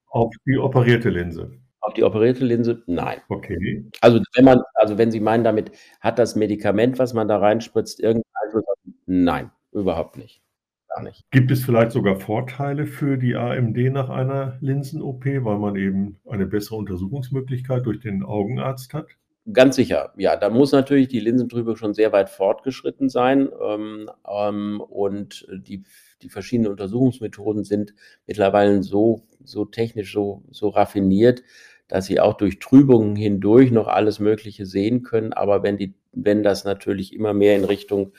Auf 0.07 0.33
die 0.45 0.57
operierte 0.57 1.11
Linse. 1.11 1.51
Auf 1.87 1.93
die 1.93 2.03
operierte 2.03 2.43
Linse? 2.43 2.83
Nein. 2.85 3.21
Okay. 3.29 3.85
Also 4.01 4.19
wenn 4.35 4.43
man, 4.43 4.61
also 4.73 4.97
wenn 4.97 5.09
Sie 5.09 5.21
meinen, 5.21 5.45
damit 5.45 5.71
hat 6.01 6.19
das 6.19 6.35
Medikament, 6.35 6.99
was 6.99 7.13
man 7.13 7.29
da 7.29 7.37
reinspritzt, 7.37 8.01
irgendeinen 8.01 8.33
Einfluss? 8.43 8.65
Nein, 9.05 9.51
überhaupt 9.71 10.17
nicht. 10.17 10.41
Gar 10.89 11.03
nicht. 11.03 11.23
Gibt 11.31 11.49
es 11.49 11.63
vielleicht 11.63 11.93
sogar 11.93 12.19
Vorteile 12.19 12.87
für 12.87 13.15
die 13.15 13.37
AMD 13.37 13.77
nach 13.93 14.09
einer 14.09 14.57
Linsen-OP, 14.59 15.23
weil 15.25 15.59
man 15.59 15.77
eben 15.77 16.19
eine 16.27 16.45
bessere 16.45 16.75
Untersuchungsmöglichkeit 16.75 17.85
durch 17.85 18.01
den 18.01 18.21
Augenarzt 18.21 18.93
hat? 18.93 19.07
Ganz 19.53 19.77
sicher, 19.77 20.13
ja. 20.17 20.35
Da 20.35 20.49
muss 20.49 20.73
natürlich 20.73 21.07
die 21.07 21.21
Linsentrübung 21.21 21.77
schon 21.77 21.93
sehr 21.93 22.11
weit 22.11 22.29
fortgeschritten 22.29 23.07
sein. 23.07 23.47
Ähm, 23.65 24.09
ähm, 24.29 24.81
und 24.81 25.47
die, 25.49 25.83
die 26.21 26.27
verschiedenen 26.27 26.71
Untersuchungsmethoden 26.71 27.63
sind 27.63 27.93
mittlerweile 28.25 28.83
so, 28.83 29.21
so 29.45 29.63
technisch, 29.63 30.11
so, 30.11 30.43
so 30.51 30.67
raffiniert, 30.67 31.43
dass 31.87 32.05
sie 32.07 32.19
auch 32.19 32.33
durch 32.35 32.59
Trübungen 32.59 33.15
hindurch 33.15 33.71
noch 33.71 33.87
alles 33.87 34.19
Mögliche 34.19 34.65
sehen 34.65 35.03
können. 35.03 35.33
Aber 35.33 35.63
wenn 35.63 35.77
die, 35.77 35.93
wenn 36.13 36.43
das 36.43 36.65
natürlich 36.65 37.13
immer 37.13 37.33
mehr 37.33 37.55
in 37.55 37.63
Richtung 37.65 38.13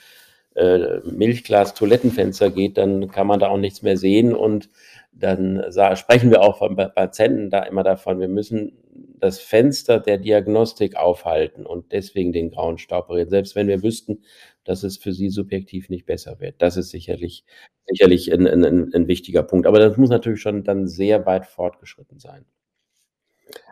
äh, 0.56 1.00
Milchglas, 1.04 1.74
Toilettenfenster 1.74 2.50
geht, 2.50 2.78
dann 2.78 3.08
kann 3.10 3.26
man 3.26 3.40
da 3.40 3.48
auch 3.48 3.58
nichts 3.58 3.82
mehr 3.82 3.96
sehen 3.96 4.34
und 4.34 4.70
dann 5.12 5.64
sprechen 5.96 6.30
wir 6.30 6.42
auch 6.42 6.58
von 6.58 6.76
Patienten 6.76 7.50
da 7.50 7.62
immer 7.64 7.82
davon, 7.84 8.20
wir 8.20 8.28
müssen 8.28 8.72
das 9.20 9.40
Fenster 9.40 10.00
der 10.00 10.18
Diagnostik 10.18 10.96
aufhalten 10.96 11.66
und 11.66 11.92
deswegen 11.92 12.32
den 12.32 12.50
grauen 12.50 12.78
Staub 12.78 13.08
bereden. 13.08 13.30
Selbst 13.30 13.56
wenn 13.56 13.68
wir 13.68 13.82
wüssten, 13.82 14.22
dass 14.64 14.82
es 14.84 14.96
für 14.98 15.12
sie 15.12 15.28
subjektiv 15.30 15.88
nicht 15.90 16.06
besser 16.06 16.40
wird. 16.40 16.56
Das 16.62 16.76
ist 16.76 16.90
sicherlich 16.90 17.44
sicherlich 17.88 18.30
'n 18.32 18.46
'n 18.46 18.64
'n 18.64 18.92
'n 18.94 19.08
wichtiger 19.08 19.42
Punkt. 19.42 19.66
Aber 19.66 19.78
das 19.80 19.96
muss 19.96 20.10
natürlich 20.10 20.40
schon 20.42 20.64
dann 20.64 20.86
sehr 20.88 21.26
weit 21.26 21.46
fortgeschritten 21.46 22.18
sein. 22.20 22.44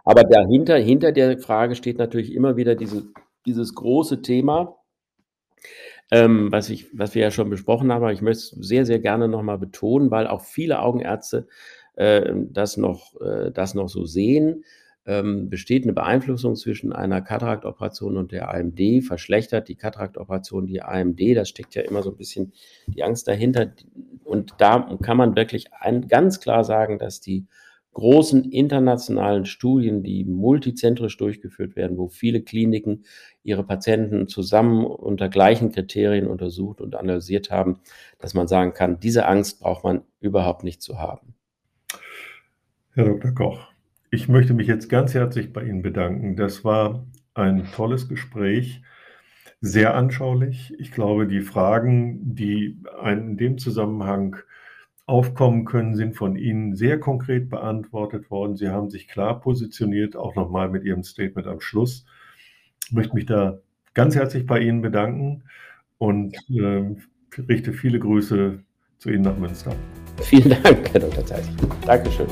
Aber 0.06 0.22
dahinter 0.22 0.76
hinter 0.78 1.10
der 1.10 1.36
Frage 1.36 1.74
steht 1.74 1.98
natürlich 1.98 2.32
immer 2.32 2.56
wieder 2.56 2.76
diese 2.76 3.08
dieses 3.44 3.74
große 3.74 4.22
Thema 4.22 4.76
ähm, 6.12 6.52
was 6.52 6.70
ich 6.70 6.86
was 6.96 7.14
wir 7.14 7.22
ja 7.22 7.30
schon 7.32 7.50
besprochen 7.50 7.90
haben, 7.92 8.02
aber 8.02 8.12
ich 8.12 8.22
möchte 8.22 8.38
es 8.40 8.50
sehr, 8.50 8.86
sehr 8.86 9.00
gerne 9.00 9.26
noch 9.28 9.42
mal 9.42 9.58
betonen, 9.58 10.10
weil 10.10 10.26
auch 10.28 10.42
viele 10.42 10.80
Augenärzte, 10.80 11.48
äh, 11.96 12.32
das 12.50 12.76
noch 12.76 13.20
äh, 13.20 13.50
das 13.52 13.74
noch 13.74 13.88
so 13.88 14.04
sehen. 14.06 14.64
Ähm, 15.04 15.50
besteht 15.50 15.84
'ne 15.86 15.92
Beeinflussung 15.92 16.54
zwischen 16.56 16.92
einer 16.92 17.20
Kataraktoperation 17.22 18.16
und 18.16 18.30
der 18.32 18.50
AMD? 18.52 19.02
Verschlechtert 19.02 19.68
die 19.68 19.74
Kataraktoperation 19.76 20.66
die 20.66 20.82
AMD? 20.82 21.20
Da 21.34 21.44
steckt 21.44 21.74
ja 21.74 21.82
immer 21.82 22.02
so 22.02 22.10
'n 22.10 22.16
bisschen 22.16 22.52
die 22.88 23.02
Angst 23.02 23.26
dahinter. 23.28 23.72
Und 24.24 24.54
da 24.58 24.96
kann 25.02 25.16
man 25.16 25.34
wirklich 25.36 25.72
ein 25.72 26.06
ganz 26.08 26.38
klar 26.40 26.62
sagen, 26.64 26.98
dass 27.00 27.20
die 27.20 27.46
großen 27.96 28.44
internationalen 28.52 29.46
Studien, 29.46 30.02
die 30.02 30.26
multizentrisch 30.26 31.16
durchgeführt 31.16 31.76
werden, 31.76 31.96
wo 31.96 32.08
viele 32.08 32.42
Kliniken 32.42 33.04
ihre 33.42 33.64
Patienten 33.64 34.28
zusammen 34.28 34.84
unter 34.84 35.30
gleichen 35.30 35.72
Kriterien 35.72 36.26
untersucht 36.26 36.82
und 36.82 36.94
analysiert 36.94 37.50
haben, 37.50 37.80
dass 38.18 38.34
man 38.34 38.48
sagen 38.48 38.74
kann, 38.74 39.00
diese 39.00 39.26
Angst 39.26 39.60
braucht 39.60 39.82
man 39.82 40.02
überhaupt 40.20 40.62
nicht 40.62 40.82
zu 40.82 40.98
haben. 40.98 41.34
Herr 42.92 43.06
Dr. 43.06 43.32
Koch, 43.32 43.66
ich 44.10 44.28
möchte 44.28 44.52
mich 44.52 44.66
jetzt 44.66 44.90
ganz 44.90 45.14
herzlich 45.14 45.54
bei 45.54 45.64
Ihnen 45.64 45.80
bedanken. 45.80 46.36
Das 46.36 46.66
war 46.66 47.06
ein 47.32 47.64
tolles 47.74 48.10
Gespräch, 48.10 48.82
sehr 49.62 49.94
anschaulich. 49.94 50.74
Ich 50.78 50.92
glaube, 50.92 51.26
die 51.26 51.40
Fragen, 51.40 52.34
die 52.34 52.78
einem 53.00 53.30
in 53.30 53.36
dem 53.38 53.56
Zusammenhang 53.56 54.36
aufkommen 55.06 55.64
können, 55.64 55.94
sind 55.94 56.16
von 56.16 56.34
Ihnen 56.34 56.74
sehr 56.74 56.98
konkret 56.98 57.48
beantwortet 57.48 58.28
worden. 58.28 58.56
Sie 58.56 58.68
haben 58.68 58.90
sich 58.90 59.06
klar 59.06 59.40
positioniert, 59.40 60.16
auch 60.16 60.34
noch 60.34 60.50
mal 60.50 60.68
mit 60.68 60.84
Ihrem 60.84 61.04
Statement 61.04 61.46
am 61.46 61.60
Schluss. 61.60 62.04
Ich 62.86 62.92
möchte 62.92 63.14
mich 63.14 63.26
da 63.26 63.60
ganz 63.94 64.16
herzlich 64.16 64.46
bei 64.46 64.58
Ihnen 64.58 64.82
bedanken 64.82 65.44
und, 65.98 66.36
ähm, 66.50 67.02
richte 67.48 67.72
viele 67.72 68.00
Grüße 68.00 68.58
zu 68.98 69.10
Ihnen 69.10 69.22
nach 69.22 69.38
Münster. 69.38 69.76
Vielen 70.22 70.50
Dank, 70.62 70.92
Herr 70.92 71.00
Dr. 71.00 71.24
Zeiss. 71.24 71.48
Dankeschön. 71.84 72.26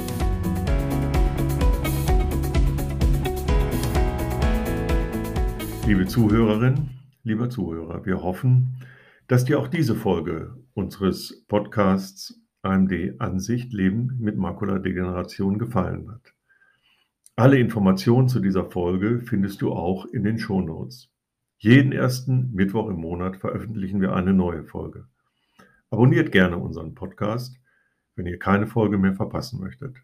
Liebe 5.86 6.06
Zuhörerin, 6.06 6.90
lieber 7.22 7.50
Zuhörer, 7.50 8.04
wir 8.04 8.22
hoffen, 8.22 8.78
dass 9.28 9.44
dir 9.44 9.60
auch 9.60 9.68
diese 9.68 9.94
Folge 9.94 10.56
unseres 10.72 11.44
Podcasts 11.46 12.43
AMD 12.64 13.20
Ansicht 13.20 13.72
Leben 13.72 14.16
mit 14.18 14.36
Makuladegeneration 14.36 15.58
gefallen 15.58 16.10
hat. 16.10 16.34
Alle 17.36 17.58
Informationen 17.58 18.28
zu 18.28 18.40
dieser 18.40 18.70
Folge 18.70 19.20
findest 19.20 19.60
du 19.60 19.72
auch 19.72 20.06
in 20.06 20.24
den 20.24 20.38
Shownotes. 20.38 21.10
Jeden 21.58 21.92
ersten 21.92 22.52
Mittwoch 22.52 22.88
im 22.88 22.96
Monat 22.96 23.36
veröffentlichen 23.36 24.00
wir 24.00 24.14
eine 24.14 24.32
neue 24.32 24.64
Folge. 24.64 25.06
Abonniert 25.90 26.32
gerne 26.32 26.58
unseren 26.58 26.94
Podcast, 26.94 27.58
wenn 28.16 28.26
ihr 28.26 28.38
keine 28.38 28.66
Folge 28.66 28.98
mehr 28.98 29.14
verpassen 29.14 29.60
möchtet. 29.60 29.96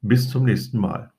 Bis 0.00 0.28
zum 0.28 0.44
nächsten 0.44 0.78
Mal. 0.78 1.12